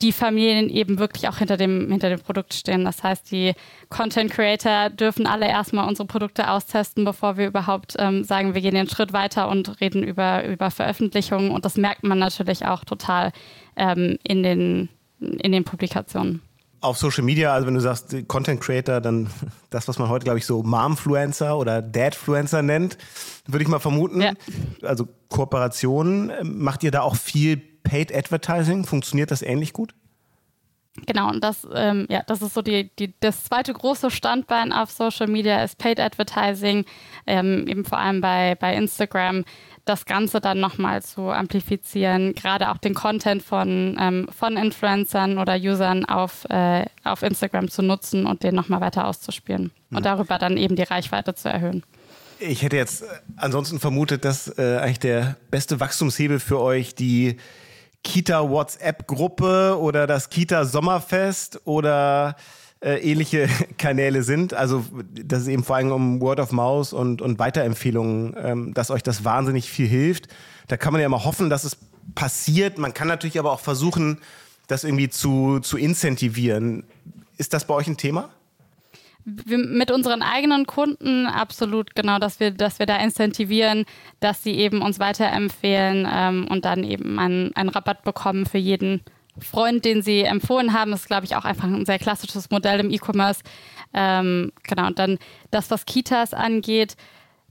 [0.00, 2.84] die Familien eben wirklich auch hinter dem, hinter dem Produkt stehen.
[2.84, 3.54] Das heißt, die
[3.88, 8.74] Content Creator dürfen alle erstmal unsere Produkte austesten, bevor wir überhaupt ähm, sagen, wir gehen
[8.74, 11.50] den Schritt weiter und reden über, über Veröffentlichungen.
[11.50, 13.32] Und das merkt man natürlich auch total
[13.76, 14.88] ähm, in, den,
[15.20, 16.42] in den Publikationen
[16.82, 19.30] auf Social Media, also wenn du sagst Content Creator, dann
[19.70, 22.98] das, was man heute, glaube ich, so Momfluencer oder Dadfluencer nennt,
[23.46, 24.20] würde ich mal vermuten.
[24.20, 24.32] Ja.
[24.82, 26.32] Also Kooperationen.
[26.42, 28.84] Macht ihr da auch viel Paid Advertising?
[28.84, 29.94] Funktioniert das ähnlich gut?
[31.06, 34.90] Genau, und das, ähm, ja, das ist so die, die, das zweite große Standbein auf
[34.90, 36.84] Social Media ist Paid Advertising,
[37.26, 39.44] ähm, eben vor allem bei, bei Instagram
[39.84, 45.56] das Ganze dann nochmal zu amplifizieren, gerade auch den Content von, ähm, von Influencern oder
[45.56, 50.56] Usern auf, äh, auf Instagram zu nutzen und den nochmal weiter auszuspielen und darüber dann
[50.56, 51.82] eben die Reichweite zu erhöhen.
[52.38, 57.36] Ich hätte jetzt äh, ansonsten vermutet, dass äh, eigentlich der beste Wachstumshebel für euch die
[58.04, 62.36] Kita-WhatsApp-Gruppe oder das Kita-Sommerfest oder
[62.82, 64.54] äh, ähnliche Kanäle sind.
[64.54, 68.90] Also, dass es eben vor allem um Word of Mouse und, und Weiterempfehlungen, ähm, dass
[68.90, 70.28] euch das wahnsinnig viel hilft.
[70.68, 71.76] Da kann man ja immer hoffen, dass es
[72.14, 72.78] passiert.
[72.78, 74.18] Man kann natürlich aber auch versuchen,
[74.66, 76.84] das irgendwie zu, zu incentivieren.
[77.38, 78.30] Ist das bei euch ein Thema?
[79.24, 83.84] wir, mit unseren eigenen Kunden absolut genau, dass wir, dass wir da incentivieren,
[84.20, 89.02] dass sie eben uns weiterempfehlen ähm, und dann eben einen, einen Rabatt bekommen für jeden
[89.38, 92.90] Freund, den Sie empfohlen haben, ist, glaube ich, auch einfach ein sehr klassisches Modell im
[92.90, 93.42] E-Commerce.
[93.94, 95.18] Ähm, genau, und dann
[95.50, 96.96] das, was Kitas angeht,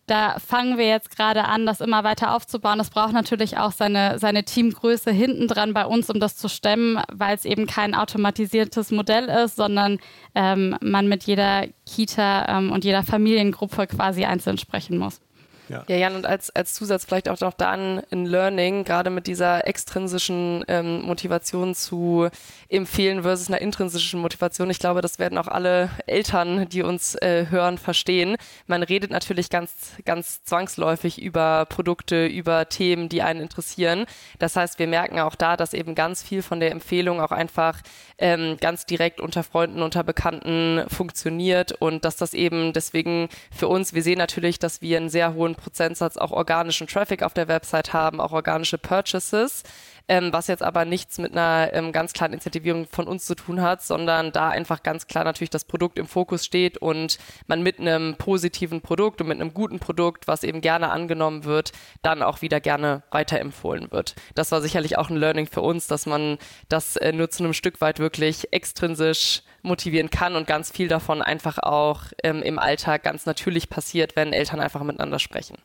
[0.08, 2.78] da fangen wir jetzt gerade an, das immer weiter aufzubauen.
[2.78, 7.02] Das braucht natürlich auch seine, seine Teamgröße hinten dran bei uns, um das zu stemmen,
[7.12, 10.00] weil es eben kein automatisiertes Modell ist, sondern
[10.36, 15.22] ähm, man mit jeder Kita ähm, und jeder Familiengruppe quasi einzeln sprechen muss.
[15.72, 15.84] Ja.
[15.88, 19.66] ja, Jan, und als, als Zusatz vielleicht auch noch dann in Learning, gerade mit dieser
[19.68, 22.30] extrinsischen ähm, Motivation zu
[22.68, 24.70] empfehlen versus einer intrinsischen Motivation.
[24.70, 28.36] Ich glaube, das werden auch alle Eltern, die uns äh, hören, verstehen.
[28.68, 29.72] Man redet natürlich ganz,
[30.04, 34.06] ganz zwangsläufig über Produkte, über Themen, die einen interessieren.
[34.40, 37.80] Das heißt, wir merken auch da, dass eben ganz viel von der Empfehlung auch einfach
[38.18, 43.94] ähm, ganz direkt unter Freunden, unter Bekannten funktioniert und dass das eben deswegen für uns,
[43.94, 47.94] wir sehen natürlich, dass wir einen sehr hohen Prozentsatz auch organischen Traffic auf der Website
[47.94, 49.64] haben, auch organische Purchases,
[50.08, 53.62] ähm, was jetzt aber nichts mit einer ähm, ganz klaren Incentivierung von uns zu tun
[53.62, 57.80] hat, sondern da einfach ganz klar natürlich das Produkt im Fokus steht und man mit
[57.80, 61.72] einem positiven Produkt und mit einem guten Produkt, was eben gerne angenommen wird,
[62.02, 64.16] dann auch wieder gerne weiterempfohlen wird.
[64.36, 67.54] Das war sicherlich auch ein Learning für uns, dass man das äh, nur zu einem
[67.54, 73.04] Stück weit wirklich extrinsisch motivieren kann und ganz viel davon einfach auch ähm, im Alltag
[73.04, 75.58] ganz natürlich passiert, wenn Eltern einfach miteinander sprechen.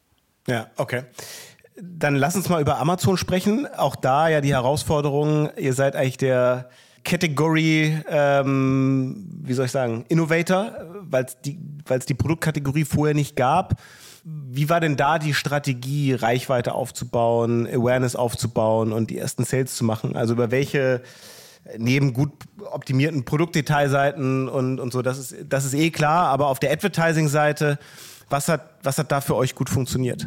[0.46, 1.04] Ja, okay.
[1.80, 3.66] Dann lass uns mal über Amazon sprechen.
[3.76, 6.70] Auch da ja die Herausforderung, ihr seid eigentlich der
[7.04, 11.58] Category, ähm, wie soll ich sagen, Innovator, weil es die,
[12.08, 13.74] die Produktkategorie vorher nicht gab.
[14.24, 19.84] Wie war denn da die Strategie, Reichweite aufzubauen, Awareness aufzubauen und die ersten Sales zu
[19.84, 20.16] machen?
[20.16, 21.02] Also über welche
[21.78, 22.32] neben gut
[22.70, 27.78] optimierten Produktdetailseiten und, und so, das ist, das ist eh klar, aber auf der Advertising-Seite,
[28.28, 30.26] was hat, was hat da für euch gut funktioniert?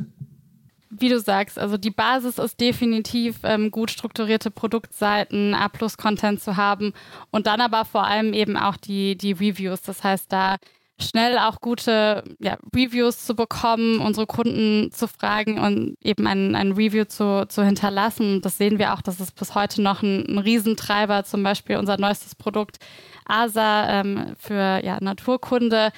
[0.89, 6.93] Wie du sagst, also die Basis ist definitiv ähm, gut strukturierte Produktseiten, A-Plus-Content zu haben
[7.31, 9.81] und dann aber vor allem eben auch die, die Reviews.
[9.81, 10.57] Das heißt, da
[11.01, 16.73] schnell auch gute ja, Reviews zu bekommen, unsere Kunden zu fragen und eben ein, ein
[16.73, 18.41] Review zu, zu hinterlassen.
[18.41, 21.97] Das sehen wir auch, das ist bis heute noch ein, ein Riesentreiber, zum Beispiel unser
[21.97, 22.77] neuestes Produkt
[23.25, 25.91] ASA ähm, für ja, Naturkunde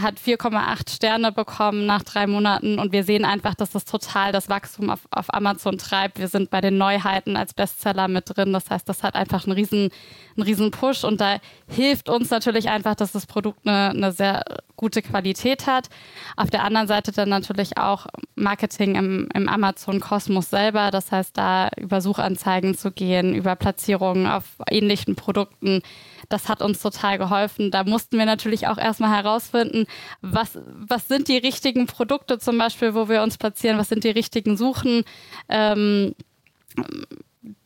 [0.00, 4.48] hat 4,8 Sterne bekommen nach drei Monaten und wir sehen einfach, dass das total das
[4.48, 6.18] Wachstum auf, auf Amazon treibt.
[6.18, 8.52] Wir sind bei den Neuheiten als Bestseller mit drin.
[8.52, 9.90] Das heißt, das hat einfach einen riesen,
[10.36, 14.44] einen riesen Push und da hilft uns natürlich einfach, dass das Produkt eine, eine sehr
[14.76, 15.88] gute Qualität hat.
[16.36, 20.90] Auf der anderen Seite dann natürlich auch Marketing im, im Amazon-Kosmos selber.
[20.90, 25.82] Das heißt, da über Suchanzeigen zu gehen, über Platzierungen auf ähnlichen Produkten
[26.28, 27.70] das hat uns total geholfen.
[27.70, 29.86] Da mussten wir natürlich auch erstmal herausfinden,
[30.20, 34.10] was, was sind die richtigen Produkte zum Beispiel, wo wir uns platzieren, was sind die
[34.10, 35.04] richtigen Suchen.
[35.48, 36.14] Ähm,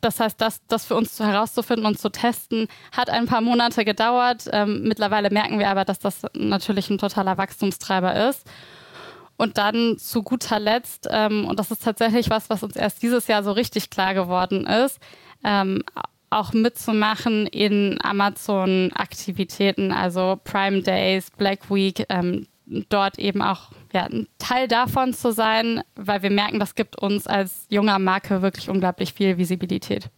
[0.00, 4.48] das heißt, das, das für uns herauszufinden und zu testen, hat ein paar Monate gedauert.
[4.52, 8.46] Ähm, mittlerweile merken wir aber, dass das natürlich ein totaler Wachstumstreiber ist.
[9.36, 13.26] Und dann zu guter Letzt, ähm, und das ist tatsächlich was, was uns erst dieses
[13.26, 14.98] Jahr so richtig klar geworden ist,
[15.42, 15.82] ähm,
[16.28, 22.46] auch mitzumachen in Amazon-Aktivitäten, also Prime Days, Black Week, ähm,
[22.88, 27.26] dort eben auch ja, ein Teil davon zu sein, weil wir merken, das gibt uns
[27.26, 30.10] als junger Marke wirklich unglaublich viel Visibilität.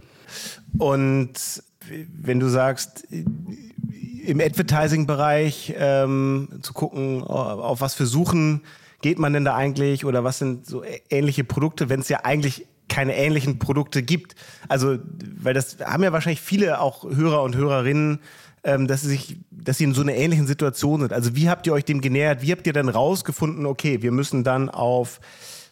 [0.78, 8.62] Und wenn du sagst, im Advertising-Bereich ähm, zu gucken, auf was für Suchen
[9.00, 12.66] geht man denn da eigentlich oder was sind so ähnliche Produkte, wenn es ja eigentlich
[12.88, 14.36] keine ähnlichen Produkte gibt.
[14.68, 14.98] Also,
[15.40, 18.20] weil das haben ja wahrscheinlich viele auch Hörer und Hörerinnen,
[18.64, 21.12] ähm, dass sie sich, dass sie in so einer ähnlichen Situation sind.
[21.12, 22.42] Also, wie habt ihr euch dem genähert?
[22.42, 25.20] Wie habt ihr dann rausgefunden, okay, wir müssen dann auf,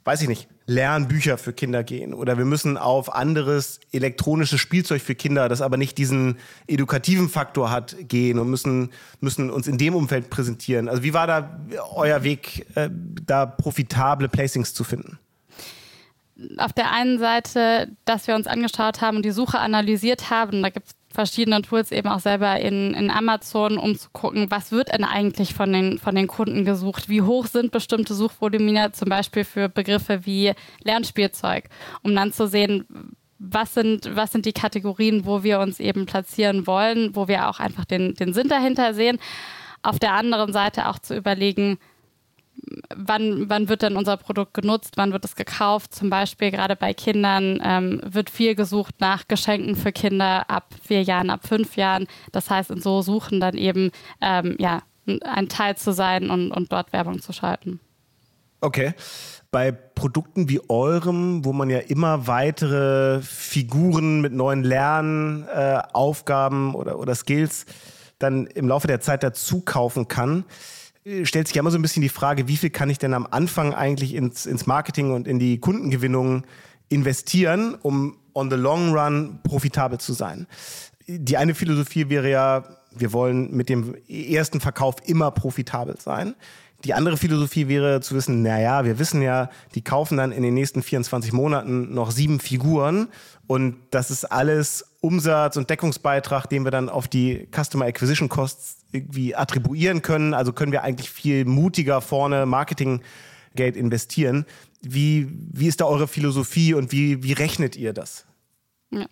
[0.04, 5.16] weiß ich nicht, Lernbücher für Kinder gehen oder wir müssen auf anderes elektronisches Spielzeug für
[5.16, 6.36] Kinder, das aber nicht diesen
[6.68, 10.88] edukativen Faktor hat, gehen und müssen, müssen uns in dem Umfeld präsentieren.
[10.88, 11.60] Also wie war da
[11.92, 12.88] euer Weg, äh,
[13.26, 15.18] da profitable Placings zu finden?
[16.56, 20.70] Auf der einen Seite, dass wir uns angeschaut haben und die Suche analysiert haben, da
[20.70, 24.92] gibt es verschiedene Tools eben auch selber in, in Amazon, um zu gucken, was wird
[24.92, 27.08] denn eigentlich von den, von den Kunden gesucht?
[27.08, 30.52] Wie hoch sind bestimmte Suchvolumina zum Beispiel für Begriffe wie
[30.84, 31.68] Lernspielzeug,
[32.02, 32.86] um dann zu sehen,
[33.38, 37.58] was sind, was sind die Kategorien, wo wir uns eben platzieren wollen, wo wir auch
[37.58, 39.18] einfach den, den Sinn dahinter sehen.
[39.82, 41.78] Auf der anderen Seite auch zu überlegen,
[42.94, 45.94] wann, wann wird denn unser Produkt genutzt, wann wird es gekauft.
[45.94, 51.02] Zum Beispiel gerade bei Kindern ähm, wird viel gesucht nach Geschenken für Kinder ab vier
[51.02, 52.06] Jahren, ab fünf Jahren.
[52.32, 54.82] Das heißt, in so Suchen dann eben ähm, ja,
[55.24, 57.80] ein Teil zu sein und, und dort Werbung zu schalten.
[58.60, 58.94] Okay.
[59.50, 66.98] Bei Produkten wie eurem, wo man ja immer weitere Figuren mit neuen Lernaufgaben äh, oder,
[66.98, 67.66] oder Skills
[68.18, 70.44] dann im Laufe der Zeit dazu kaufen kann,
[71.24, 73.26] stellt sich ja immer so ein bisschen die Frage, wie viel kann ich denn am
[73.30, 76.44] Anfang eigentlich ins, ins Marketing und in die Kundengewinnung
[76.88, 80.46] investieren, um on the long run profitabel zu sein.
[81.06, 86.34] Die eine Philosophie wäre ja, wir wollen mit dem ersten Verkauf immer profitabel sein.
[86.84, 90.54] Die andere Philosophie wäre zu wissen, naja, wir wissen ja, die kaufen dann in den
[90.54, 93.08] nächsten 24 Monaten noch sieben Figuren
[93.46, 98.84] und das ist alles Umsatz und Deckungsbeitrag, den wir dann auf die Customer Acquisition Costs
[98.92, 100.34] irgendwie attribuieren können.
[100.34, 104.44] Also können wir eigentlich viel mutiger vorne Marketinggeld investieren.
[104.82, 108.26] Wie, wie ist da eure Philosophie und wie, wie rechnet ihr das?
[108.90, 109.06] Ja.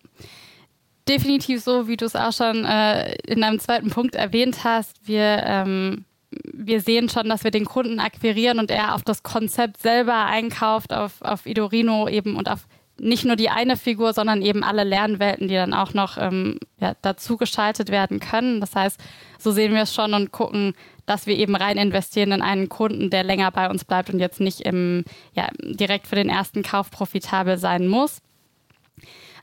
[1.07, 5.07] Definitiv so, wie du es auch schon äh, in einem zweiten Punkt erwähnt hast.
[5.07, 6.05] Wir, ähm,
[6.53, 10.93] wir sehen schon, dass wir den Kunden akquirieren und er auf das Konzept selber einkauft,
[10.93, 12.67] auf, auf Idorino eben und auf
[12.99, 16.95] nicht nur die eine Figur, sondern eben alle Lernwelten, die dann auch noch ähm, ja,
[17.01, 18.59] dazu geschaltet werden können.
[18.59, 18.99] Das heißt,
[19.37, 20.73] so sehen wir es schon und gucken,
[21.05, 24.39] dass wir eben rein investieren in einen Kunden, der länger bei uns bleibt und jetzt
[24.39, 28.21] nicht im, ja, direkt für den ersten Kauf profitabel sein muss.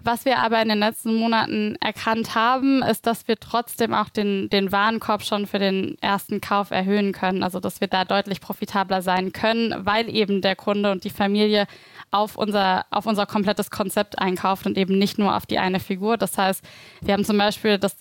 [0.02, 4.48] Was wir aber in den letzten Monaten erkannt haben, ist, dass wir trotzdem auch den,
[4.48, 7.42] den Warenkorb schon für den ersten Kauf erhöhen können.
[7.42, 11.66] Also, dass wir da deutlich profitabler sein können, weil eben der Kunde und die Familie
[12.10, 16.16] auf unser, auf unser komplettes Konzept einkauft und eben nicht nur auf die eine Figur.
[16.16, 16.64] Das heißt,
[17.02, 17.96] wir haben zum Beispiel das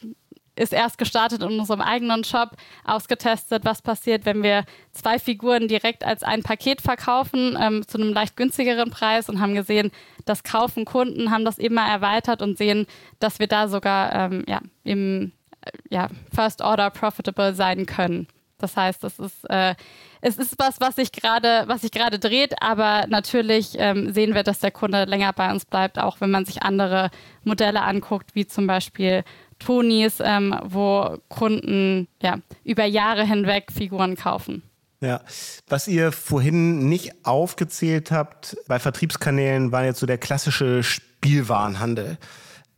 [0.55, 2.51] ist erst gestartet in unserem eigenen Shop,
[2.83, 8.13] ausgetestet, was passiert, wenn wir zwei Figuren direkt als ein Paket verkaufen ähm, zu einem
[8.13, 9.91] leicht günstigeren Preis und haben gesehen,
[10.25, 12.87] das kaufen Kunden, haben das immer erweitert und sehen,
[13.19, 18.27] dass wir da sogar ähm, ja, im äh, ja, First Order profitable sein können.
[18.57, 19.75] Das heißt, es ist, äh,
[20.21, 24.43] es ist was, was sich gerade, was sich gerade dreht, aber natürlich ähm, sehen wir,
[24.43, 27.11] dass der Kunde länger bei uns bleibt, auch wenn man sich andere
[27.43, 29.23] Modelle anguckt, wie zum Beispiel
[29.65, 34.61] Tonis, ähm, wo Kunden ja, über Jahre hinweg Figuren kaufen.
[35.01, 35.21] Ja,
[35.67, 42.17] was ihr vorhin nicht aufgezählt habt bei Vertriebskanälen, war jetzt so der klassische Spielwarenhandel.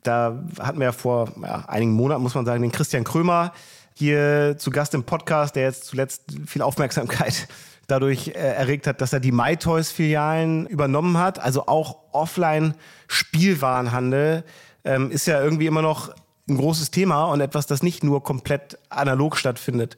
[0.03, 3.51] Da hatten wir ja vor ja, einigen Monaten, muss man sagen, den Christian Krömer
[3.93, 7.47] hier zu Gast im Podcast, der jetzt zuletzt viel Aufmerksamkeit
[7.87, 11.39] dadurch äh, erregt hat, dass er die MyToys-Filialen übernommen hat.
[11.39, 14.43] Also auch Offline-Spielwarenhandel
[14.83, 16.11] ähm, ist ja irgendwie immer noch
[16.47, 19.97] ein großes Thema und etwas, das nicht nur komplett analog stattfindet.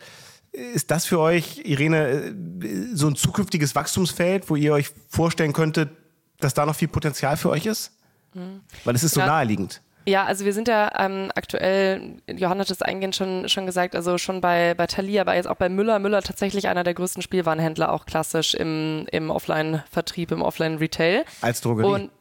[0.52, 2.36] Ist das für euch, Irene,
[2.94, 5.92] so ein zukünftiges Wachstumsfeld, wo ihr euch vorstellen könntet,
[6.40, 7.92] dass da noch viel Potenzial für euch ist?
[8.34, 8.62] Mhm.
[8.84, 9.28] Weil es ist so ja.
[9.28, 9.82] naheliegend.
[10.06, 14.18] Ja, also wir sind ja ähm, aktuell, Johanna hat es eingehend schon, schon gesagt, also
[14.18, 16.00] schon bei, bei Thalia, aber jetzt auch bei Müller.
[16.00, 21.26] Müller tatsächlich einer der größten Spielwarenhändler, auch klassisch im, im Offline-Vertrieb, im Offline-Retail.
[21.42, 21.88] Als Drogerie.
[21.88, 22.12] Und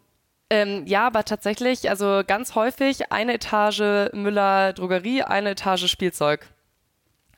[0.50, 6.46] ähm, ja, aber tatsächlich, also ganz häufig eine Etage Müller Drogerie, eine Etage Spielzeug.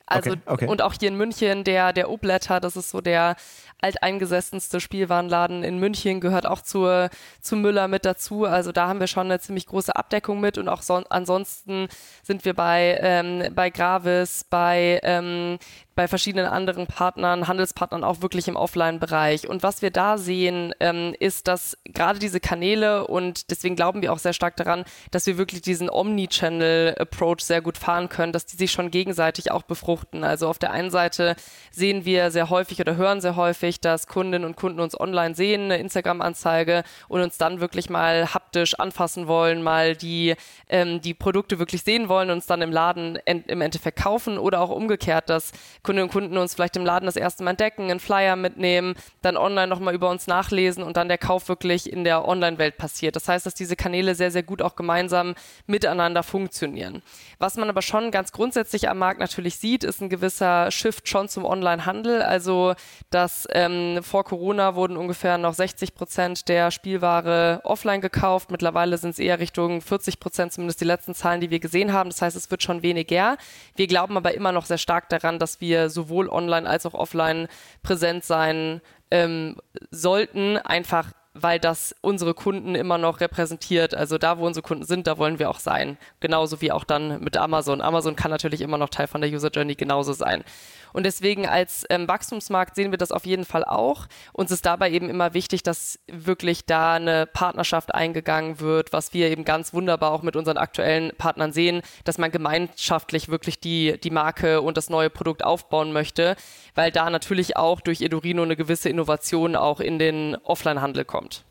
[0.05, 0.67] Also okay, okay.
[0.67, 3.35] und auch hier in München der der Obletter, das ist so der
[3.81, 7.09] alteingesessenste Spielwarenladen in München, gehört auch zur,
[7.41, 8.45] zu Müller mit dazu.
[8.45, 11.87] Also da haben wir schon eine ziemlich große Abdeckung mit und auch son ansonsten
[12.23, 15.57] sind wir bei, ähm, bei Gravis, bei ähm,
[15.95, 19.47] bei verschiedenen anderen Partnern, Handelspartnern auch wirklich im Offline-Bereich.
[19.49, 24.13] Und was wir da sehen, ähm, ist, dass gerade diese Kanäle und deswegen glauben wir
[24.13, 28.55] auch sehr stark daran, dass wir wirklich diesen Omni-Channel-Approach sehr gut fahren können, dass die
[28.55, 30.23] sich schon gegenseitig auch befruchten.
[30.23, 31.35] Also auf der einen Seite
[31.71, 35.63] sehen wir sehr häufig oder hören sehr häufig, dass Kundinnen und Kunden uns online sehen,
[35.65, 40.35] eine Instagram-Anzeige und uns dann wirklich mal haptisch anfassen wollen, mal die,
[40.69, 44.61] ähm, die Produkte wirklich sehen wollen und uns dann im Laden im Endeffekt kaufen oder
[44.61, 45.51] auch umgekehrt, dass
[45.83, 49.35] Kundinnen und Kunden uns vielleicht im Laden das erste Mal entdecken, einen Flyer mitnehmen, dann
[49.35, 53.15] online nochmal über uns nachlesen und dann der Kauf wirklich in der Online-Welt passiert.
[53.15, 55.33] Das heißt, dass diese Kanäle sehr, sehr gut auch gemeinsam
[55.65, 57.01] miteinander funktionieren.
[57.39, 61.27] Was man aber schon ganz grundsätzlich am Markt natürlich sieht, ist ein gewisser Shift schon
[61.29, 62.21] zum Online-Handel.
[62.21, 62.75] Also,
[63.09, 68.51] dass ähm, vor Corona wurden ungefähr noch 60 Prozent der Spielware offline gekauft.
[68.51, 72.11] Mittlerweile sind es eher Richtung 40 Prozent, zumindest die letzten Zahlen, die wir gesehen haben.
[72.11, 73.37] Das heißt, es wird schon weniger.
[73.75, 76.93] Wir glauben aber immer noch sehr stark daran, dass wir wir sowohl online als auch
[76.93, 77.47] offline
[77.81, 79.55] präsent sein ähm,
[79.89, 83.95] sollten, einfach weil das unsere Kunden immer noch repräsentiert.
[83.95, 85.97] Also da, wo unsere Kunden sind, da wollen wir auch sein.
[86.19, 87.81] Genauso wie auch dann mit Amazon.
[87.81, 90.43] Amazon kann natürlich immer noch Teil von der User Journey genauso sein.
[90.93, 94.07] Und deswegen als ähm, Wachstumsmarkt sehen wir das auf jeden Fall auch.
[94.33, 99.29] Uns ist dabei eben immer wichtig, dass wirklich da eine Partnerschaft eingegangen wird, was wir
[99.29, 104.11] eben ganz wunderbar auch mit unseren aktuellen Partnern sehen, dass man gemeinschaftlich wirklich die, die
[104.11, 106.35] Marke und das neue Produkt aufbauen möchte,
[106.75, 111.43] weil da natürlich auch durch Edurino eine gewisse Innovation auch in den Offline-Handel kommt.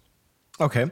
[0.61, 0.91] Okay.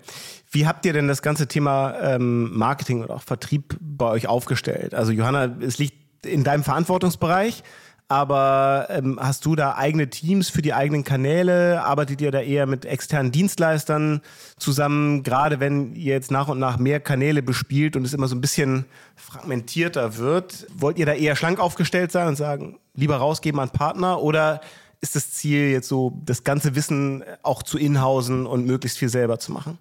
[0.51, 4.95] Wie habt ihr denn das ganze Thema ähm, Marketing oder auch Vertrieb bei euch aufgestellt?
[4.95, 7.63] Also Johanna, es liegt in deinem Verantwortungsbereich.
[8.11, 11.83] Aber ähm, hast du da eigene Teams für die eigenen Kanäle?
[11.85, 14.23] Arbeitet ihr da eher mit externen Dienstleistern
[14.57, 15.23] zusammen?
[15.23, 18.41] Gerade wenn ihr jetzt nach und nach mehr Kanäle bespielt und es immer so ein
[18.41, 23.69] bisschen fragmentierter wird, wollt ihr da eher schlank aufgestellt sein und sagen, lieber rausgeben an
[23.69, 24.23] Partner?
[24.23, 24.63] Oder
[25.03, 29.39] ist das Ziel jetzt so, das ganze Wissen auch zu inhausen und möglichst viel selber
[29.39, 29.77] zu machen?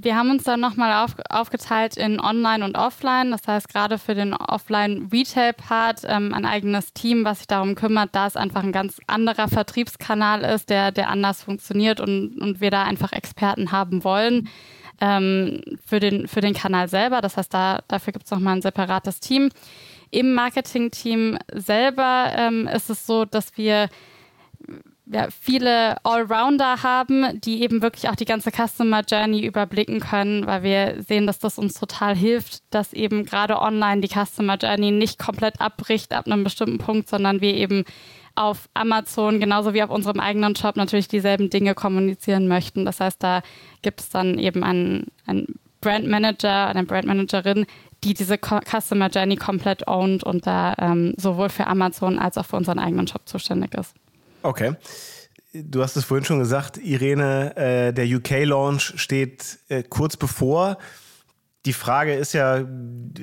[0.00, 3.30] Wir haben uns dann nochmal auf, aufgeteilt in Online und Offline.
[3.30, 8.26] Das heißt, gerade für den Offline-Retail-Part ähm, ein eigenes Team, was sich darum kümmert, da
[8.26, 12.84] es einfach ein ganz anderer Vertriebskanal ist, der, der anders funktioniert und, und wir da
[12.84, 14.48] einfach Experten haben wollen
[15.00, 17.20] ähm, für, den, für den Kanal selber.
[17.20, 19.50] Das heißt, da, dafür gibt es nochmal ein separates Team.
[20.10, 23.88] Im Marketing-Team selber ähm, ist es so, dass wir
[25.10, 30.62] ja, viele Allrounder haben, die eben wirklich auch die ganze Customer Journey überblicken können, weil
[30.62, 35.18] wir sehen, dass das uns total hilft, dass eben gerade online die Customer Journey nicht
[35.18, 37.84] komplett abbricht ab einem bestimmten Punkt, sondern wir eben
[38.34, 42.84] auf Amazon genauso wie auf unserem eigenen Shop natürlich dieselben Dinge kommunizieren möchten.
[42.84, 43.42] Das heißt, da
[43.82, 47.66] gibt es dann eben einen, einen Brand Manager, eine Brand Managerin,
[48.04, 52.56] die diese Customer Journey komplett ownt und da ähm, sowohl für Amazon als auch für
[52.56, 53.94] unseren eigenen Shop zuständig ist.
[54.42, 54.74] Okay.
[55.52, 60.78] Du hast es vorhin schon gesagt, Irene, äh, der UK-Launch steht äh, kurz bevor.
[61.64, 62.64] Die Frage ist ja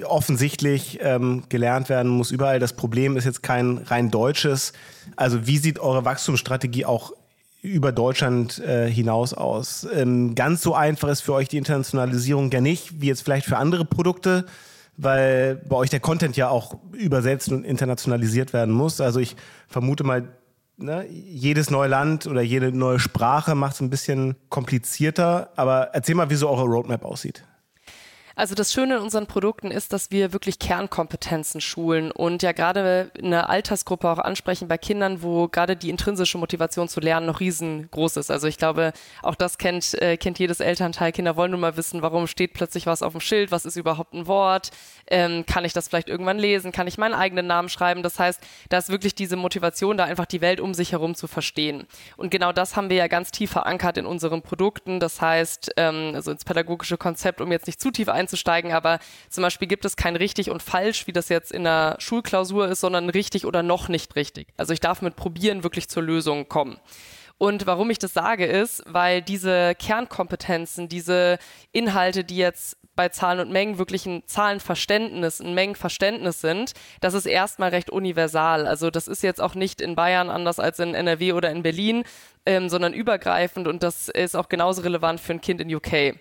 [0.03, 2.59] offensichtlich, ähm, gelernt werden muss überall.
[2.59, 4.73] Das Problem ist jetzt kein rein deutsches.
[5.15, 7.13] Also wie sieht eure Wachstumsstrategie auch
[7.61, 9.87] über Deutschland äh, hinaus aus?
[9.91, 13.57] Ähm, ganz so einfach ist für euch die Internationalisierung ja nicht, wie jetzt vielleicht für
[13.57, 14.45] andere Produkte,
[14.97, 18.99] weil bei euch der Content ja auch übersetzt und internationalisiert werden muss.
[18.99, 19.35] Also ich
[19.67, 20.27] vermute mal,
[20.77, 25.51] ne, jedes neue Land oder jede neue Sprache macht es ein bisschen komplizierter.
[25.55, 27.43] Aber erzähl mal, wie so eure Roadmap aussieht.
[28.37, 33.09] Also das Schöne in unseren Produkten ist, dass wir wirklich Kernkompetenzen schulen und ja gerade
[33.17, 38.17] eine Altersgruppe auch ansprechen bei Kindern, wo gerade die intrinsische Motivation zu lernen noch riesengroß
[38.17, 38.31] ist.
[38.31, 41.13] Also ich glaube, auch das kennt, äh, kennt jedes Elternteil.
[41.13, 44.13] Kinder wollen nun mal wissen, warum steht plötzlich was auf dem Schild, was ist überhaupt
[44.13, 44.71] ein Wort,
[45.07, 48.03] ähm, kann ich das vielleicht irgendwann lesen, kann ich meinen eigenen Namen schreiben.
[48.03, 51.27] Das heißt, da ist wirklich diese Motivation, da einfach die Welt um sich herum zu
[51.27, 51.87] verstehen.
[52.17, 54.99] Und genau das haben wir ja ganz tief verankert in unseren Produkten.
[54.99, 58.99] Das heißt, ähm, also ins pädagogische Konzept, um jetzt nicht zu tief einzusteigen, einzusteigen, aber
[59.29, 62.81] zum Beispiel gibt es kein richtig und falsch, wie das jetzt in der Schulklausur ist,
[62.81, 64.47] sondern richtig oder noch nicht richtig.
[64.57, 66.77] Also ich darf mit Probieren wirklich zur Lösung kommen.
[67.37, 71.37] Und warum ich das sage, ist, weil diese Kernkompetenzen, diese
[71.73, 77.25] Inhalte, die jetzt bei Zahlen und Mengen wirklich ein Zahlenverständnis, ein Mengenverständnis sind, das ist
[77.25, 78.65] erstmal recht universal.
[78.65, 82.05] Also das ist jetzt auch nicht in Bayern anders als in NRW oder in Berlin,
[82.45, 86.15] ähm, sondern übergreifend und das ist auch genauso relevant für ein Kind in UK.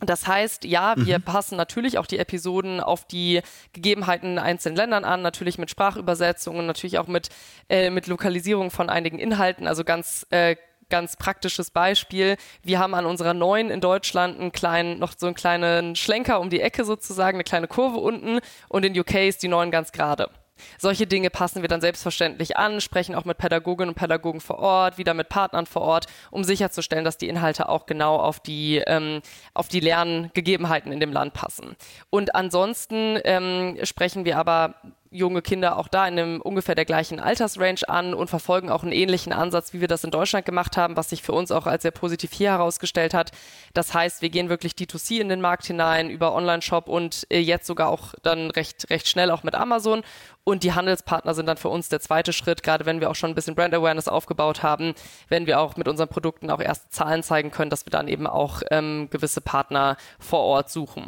[0.00, 1.22] Das heißt, ja, wir mhm.
[1.22, 6.66] passen natürlich auch die Episoden auf die Gegebenheiten in einzelnen Ländern an, natürlich mit Sprachübersetzungen,
[6.66, 7.28] natürlich auch mit,
[7.68, 10.56] äh, mit Lokalisierung von einigen Inhalten, also ganz äh,
[10.88, 12.36] ganz praktisches Beispiel.
[12.62, 16.50] Wir haben an unserer neuen in Deutschland einen kleinen, noch so einen kleinen Schlenker um
[16.50, 20.30] die Ecke sozusagen, eine kleine Kurve unten und in UK ist die neuen ganz gerade.
[20.78, 24.98] Solche Dinge passen wir dann selbstverständlich an, sprechen auch mit Pädagoginnen und Pädagogen vor Ort,
[24.98, 29.20] wieder mit Partnern vor Ort, um sicherzustellen, dass die Inhalte auch genau auf die, ähm,
[29.54, 31.76] auf die Lerngegebenheiten in dem Land passen.
[32.10, 34.74] Und ansonsten ähm, sprechen wir aber
[35.10, 38.92] junge Kinder auch da in einem ungefähr der gleichen Altersrange an und verfolgen auch einen
[38.92, 41.82] ähnlichen Ansatz, wie wir das in Deutschland gemacht haben, was sich für uns auch als
[41.82, 43.32] sehr positiv hier herausgestellt hat.
[43.74, 47.66] Das heißt, wir gehen wirklich D2C in den Markt hinein über Online-Shop und äh, jetzt
[47.66, 50.02] sogar auch dann recht, recht schnell auch mit Amazon.
[50.44, 53.30] Und die Handelspartner sind dann für uns der zweite Schritt, gerade wenn wir auch schon
[53.30, 54.94] ein bisschen Brand Awareness aufgebaut haben,
[55.28, 58.26] wenn wir auch mit unseren Produkten auch erste Zahlen zeigen können, dass wir dann eben
[58.26, 61.06] auch ähm, gewisse Partner vor Ort suchen.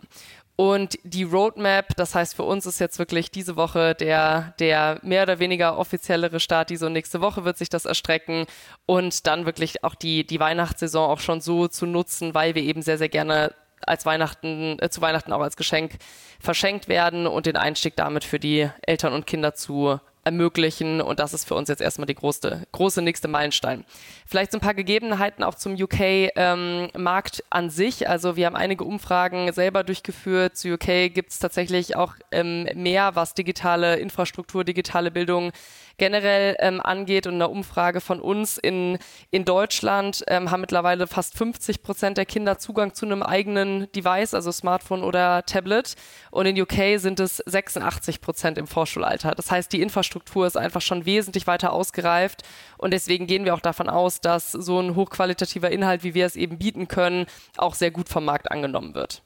[0.63, 5.25] Und die Roadmap, das heißt für uns ist jetzt wirklich diese Woche der, der mehr
[5.25, 8.47] oder weniger offiziellere Start, diese und nächste Woche wird sich das erstrecken.
[8.87, 12.81] Und dann wirklich auch die, die Weihnachtssaison auch schon so zu nutzen, weil wir eben
[12.81, 13.53] sehr, sehr gerne
[13.85, 15.99] als Weihnachten, äh, zu Weihnachten auch als Geschenk
[16.39, 21.01] verschenkt werden und den Einstieg damit für die Eltern und Kinder zu ermöglichen.
[21.01, 23.85] Und das ist für uns jetzt erstmal die große, große nächste Meilenstein.
[24.27, 28.09] Vielleicht so ein paar Gegebenheiten auch zum UK-Markt ähm, an sich.
[28.09, 30.57] Also wir haben einige Umfragen selber durchgeführt.
[30.57, 35.53] Zu UK gibt es tatsächlich auch ähm, mehr, was digitale Infrastruktur, digitale Bildung
[35.99, 37.27] generell ähm, angeht.
[37.27, 38.99] Und eine Umfrage von uns in,
[39.31, 44.35] in Deutschland ähm, haben mittlerweile fast 50 Prozent der Kinder Zugang zu einem eigenen Device,
[44.35, 45.95] also Smartphone oder Tablet.
[46.31, 49.33] Und in UK sind es 86 Prozent im Vorschulalter.
[49.33, 52.43] Das heißt, die Infrastruktur ist einfach schon wesentlich weiter ausgereift.
[52.79, 56.37] Und deswegen gehen wir auch davon aus, dass so ein hochqualitativer Inhalt, wie wir es
[56.37, 57.27] eben bieten können,
[57.57, 59.23] auch sehr gut vom Markt angenommen wird.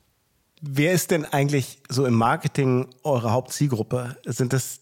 [0.61, 4.17] Wer ist denn eigentlich so im Marketing eure Hauptzielgruppe?
[4.25, 4.81] Sind das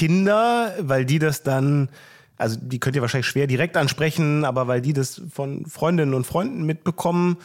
[0.00, 1.90] Kinder, weil die das dann,
[2.38, 6.26] also die könnt ihr wahrscheinlich schwer direkt ansprechen, aber weil die das von Freundinnen und
[6.26, 7.36] Freunden mitbekommen?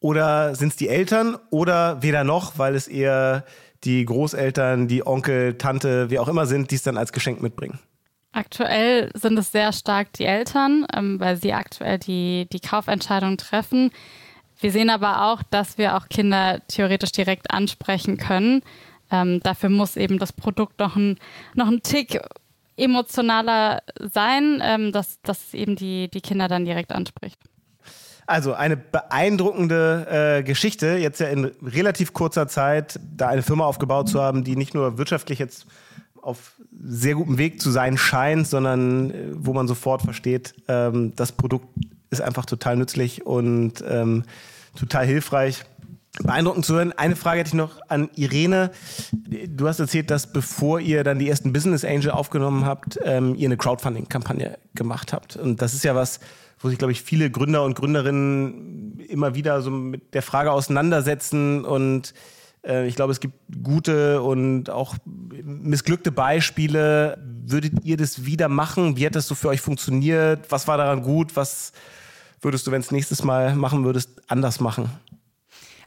[0.00, 1.36] Oder sind es die Eltern?
[1.50, 3.44] Oder weder noch, weil es eher
[3.84, 7.78] die Großeltern, die Onkel, Tante, wie auch immer sind, die es dann als Geschenk mitbringen?
[8.32, 13.92] Aktuell sind es sehr stark die Eltern, ähm, weil sie aktuell die, die Kaufentscheidung treffen.
[14.58, 18.62] Wir sehen aber auch, dass wir auch Kinder theoretisch direkt ansprechen können.
[19.10, 21.18] Ähm, dafür muss eben das Produkt noch ein,
[21.54, 22.20] noch ein Tick
[22.76, 27.38] emotionaler sein, ähm, dass, dass eben die, die Kinder dann direkt anspricht.
[28.26, 34.08] Also eine beeindruckende äh, Geschichte, jetzt ja in relativ kurzer Zeit da eine Firma aufgebaut
[34.08, 35.66] zu haben, die nicht nur wirtschaftlich jetzt
[36.22, 41.32] auf sehr gutem Weg zu sein scheint, sondern äh, wo man sofort versteht, ähm, das
[41.32, 41.66] Produkt
[42.10, 44.24] ist einfach total nützlich und ähm,
[44.78, 45.64] total hilfreich
[46.18, 46.92] beeindruckend zu hören.
[46.92, 48.70] Eine Frage hätte ich noch an Irene.
[49.12, 53.48] Du hast erzählt, dass bevor ihr dann die ersten Business Angel aufgenommen habt, ähm, ihr
[53.48, 55.36] eine Crowdfunding-Kampagne gemacht habt.
[55.36, 56.20] Und das ist ja was,
[56.58, 61.64] wo sich, glaube ich, viele Gründer und Gründerinnen immer wieder so mit der Frage auseinandersetzen.
[61.64, 62.12] Und
[62.66, 64.96] äh, ich glaube, es gibt gute und auch
[65.42, 67.18] missglückte Beispiele.
[67.46, 68.96] Würdet ihr das wieder machen?
[68.96, 70.50] Wie hat das so für euch funktioniert?
[70.50, 71.36] Was war daran gut?
[71.36, 71.72] Was
[72.42, 74.90] würdest du, wenn es nächstes Mal machen würdest, anders machen?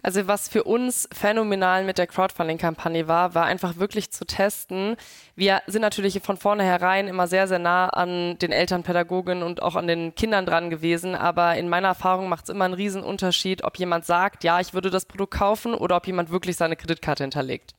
[0.03, 4.97] Also was für uns phänomenal mit der Crowdfunding-Kampagne war, war einfach wirklich zu testen.
[5.37, 9.77] Wir sind natürlich von vornherein immer sehr, sehr nah an den Eltern, Pädagogen und auch
[9.77, 11.15] an den Kindern dran gewesen.
[11.15, 14.73] Aber in meiner Erfahrung macht es immer einen riesen Unterschied, ob jemand sagt, ja, ich
[14.73, 17.73] würde das Produkt kaufen oder ob jemand wirklich seine Kreditkarte hinterlegt.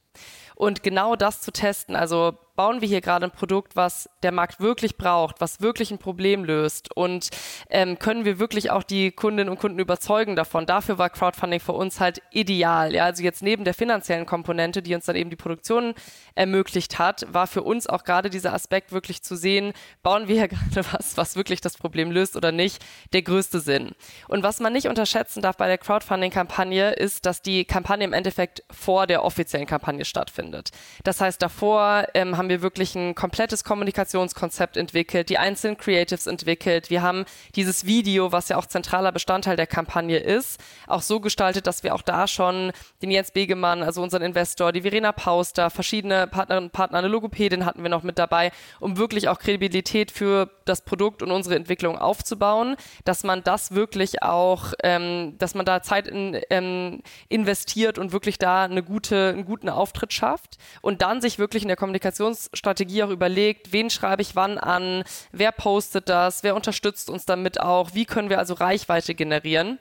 [0.54, 4.60] Und genau das zu testen, also bauen wir hier gerade ein Produkt, was der Markt
[4.60, 7.30] wirklich braucht, was wirklich ein Problem löst und
[7.68, 10.66] ähm, können wir wirklich auch die Kundinnen und Kunden überzeugen davon.
[10.66, 12.94] Dafür war Crowdfunding für uns halt ideal.
[12.94, 15.94] Ja, also jetzt neben der finanziellen Komponente, die uns dann eben die Produktion
[16.34, 20.48] ermöglicht hat, war für uns auch gerade dieser Aspekt wirklich zu sehen, bauen wir hier
[20.72, 23.92] gerade was, was wirklich das Problem löst oder nicht, der größte Sinn.
[24.28, 28.62] Und was man nicht unterschätzen darf bei der Crowdfunding-Kampagne ist, dass die Kampagne im Endeffekt
[28.70, 30.70] vor der offiziellen Kampagne stattfindet.
[31.02, 36.26] Das heißt, davor ähm, haben haben wir wirklich ein komplettes Kommunikationskonzept entwickelt, die einzelnen Creatives
[36.26, 36.90] entwickelt.
[36.90, 37.24] Wir haben
[37.56, 41.94] dieses Video, was ja auch zentraler Bestandteil der Kampagne ist, auch so gestaltet, dass wir
[41.94, 46.72] auch da schon den Jens Begemann, also unseren Investor, die Verena Pauster, verschiedene Partnerinnen und
[46.72, 51.22] Partner, eine Logopädin hatten wir noch mit dabei, um wirklich auch Kredibilität für das Produkt
[51.22, 52.76] und unsere Entwicklung aufzubauen,
[53.06, 58.36] dass man das wirklich auch, ähm, dass man da Zeit in, ähm, investiert und wirklich
[58.36, 63.02] da eine gute, einen guten Auftritt schafft und dann sich wirklich in der Kommunikation Kommunikationsstrategie
[63.02, 67.94] auch überlegt, wen schreibe ich wann an, wer postet das, wer unterstützt uns damit auch,
[67.94, 69.78] wie können wir also Reichweite generieren.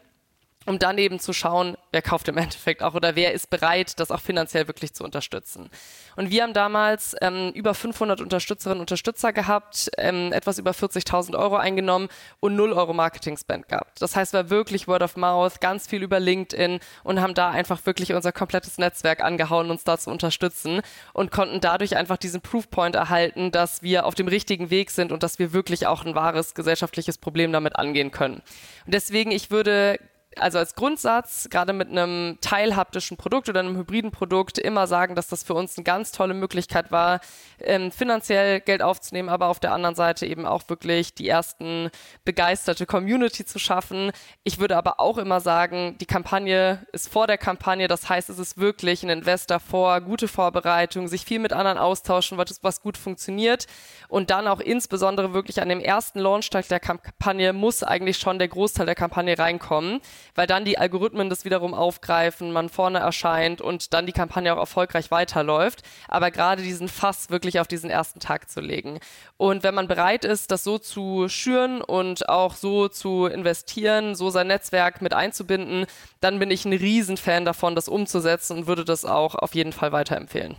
[0.66, 4.11] Um dann eben zu schauen, wer kauft im Endeffekt auch oder wer ist bereit, das
[4.11, 5.70] auch finanziell wirklich zu unterstützen.
[6.16, 11.38] Und wir haben damals ähm, über 500 Unterstützerinnen und Unterstützer gehabt, ähm, etwas über 40.000
[11.38, 12.09] Euro eingenommen
[12.39, 14.01] und 0 Euro Marketing-Spend gehabt.
[14.01, 17.86] Das heißt, wir wirklich Word of Mouth, ganz viel über LinkedIn und haben da einfach
[17.86, 20.82] wirklich unser komplettes Netzwerk angehauen, uns da zu unterstützen
[21.14, 25.24] und konnten dadurch einfach diesen Proofpoint erhalten, dass wir auf dem richtigen Weg sind und
[25.24, 28.41] dass wir wirklich auch ein wahres gesellschaftliches Problem damit angehen können.
[28.86, 29.99] Und deswegen, ich würde
[30.38, 35.28] also als Grundsatz, gerade mit einem teilhaptischen Produkt oder einem hybriden Produkt, immer sagen, dass
[35.28, 37.20] das für uns eine ganz tolle Möglichkeit war,
[37.60, 41.90] ähm, finanziell Geld aufzunehmen, aber auf der anderen Seite eben auch wirklich die ersten
[42.26, 44.12] begeisterte Community zu schaffen.
[44.44, 48.40] Ich würde aber auch immer sagen, die Kampagne ist vor der Kampagne, das heißt, es
[48.40, 52.98] ist wirklich ein Investor vor, gute Vorbereitung, sich viel mit anderen austauschen, was, was gut
[52.98, 53.68] funktioniert.
[54.08, 58.48] Und dann auch insbesondere wirklich an dem ersten Launchtag der Kampagne muss eigentlich schon der
[58.48, 60.02] Großteil der Kampagne reinkommen
[60.36, 64.60] weil dann die Algorithmen das wiederum aufgreifen, man vorne erscheint und dann die Kampagne auch
[64.60, 65.84] erfolgreich weiterläuft.
[66.08, 69.00] Aber gerade diesen Fass wirklich auf diesen ersten Tag zu legen.
[69.38, 74.30] Und wenn man bereit ist, das so zu schüren und auch so zu investieren, so
[74.30, 75.86] sein Netzwerk mit einzubinden,
[76.22, 79.92] dann bin ich ein Riesenfan davon, das umzusetzen und würde das auch auf jeden Fall
[79.92, 80.56] weiterempfehlen.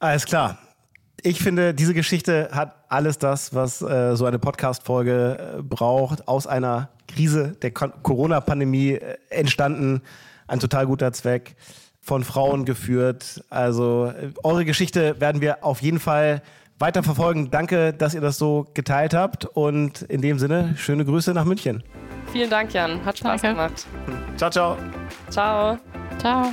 [0.00, 0.58] Alles klar.
[1.22, 6.46] Ich finde, diese Geschichte hat alles das, was äh, so eine Podcast-Folge äh, braucht, aus
[6.46, 10.02] einer Krise der Corona-Pandemie äh, entstanden.
[10.46, 11.56] Ein total guter Zweck,
[12.00, 13.44] von Frauen geführt.
[13.50, 16.42] Also äh, eure Geschichte werden wir auf jeden Fall
[16.78, 17.50] weiter verfolgen.
[17.50, 19.44] Danke, dass ihr das so geteilt habt.
[19.44, 21.82] Und in dem Sinne, schöne Grüße nach München.
[22.32, 23.04] Vielen Dank, Jan.
[23.04, 23.56] Hat Spaß Danke.
[23.56, 23.86] gemacht.
[24.36, 24.76] Ciao, ciao.
[25.30, 25.78] Ciao.
[26.18, 26.52] Ciao.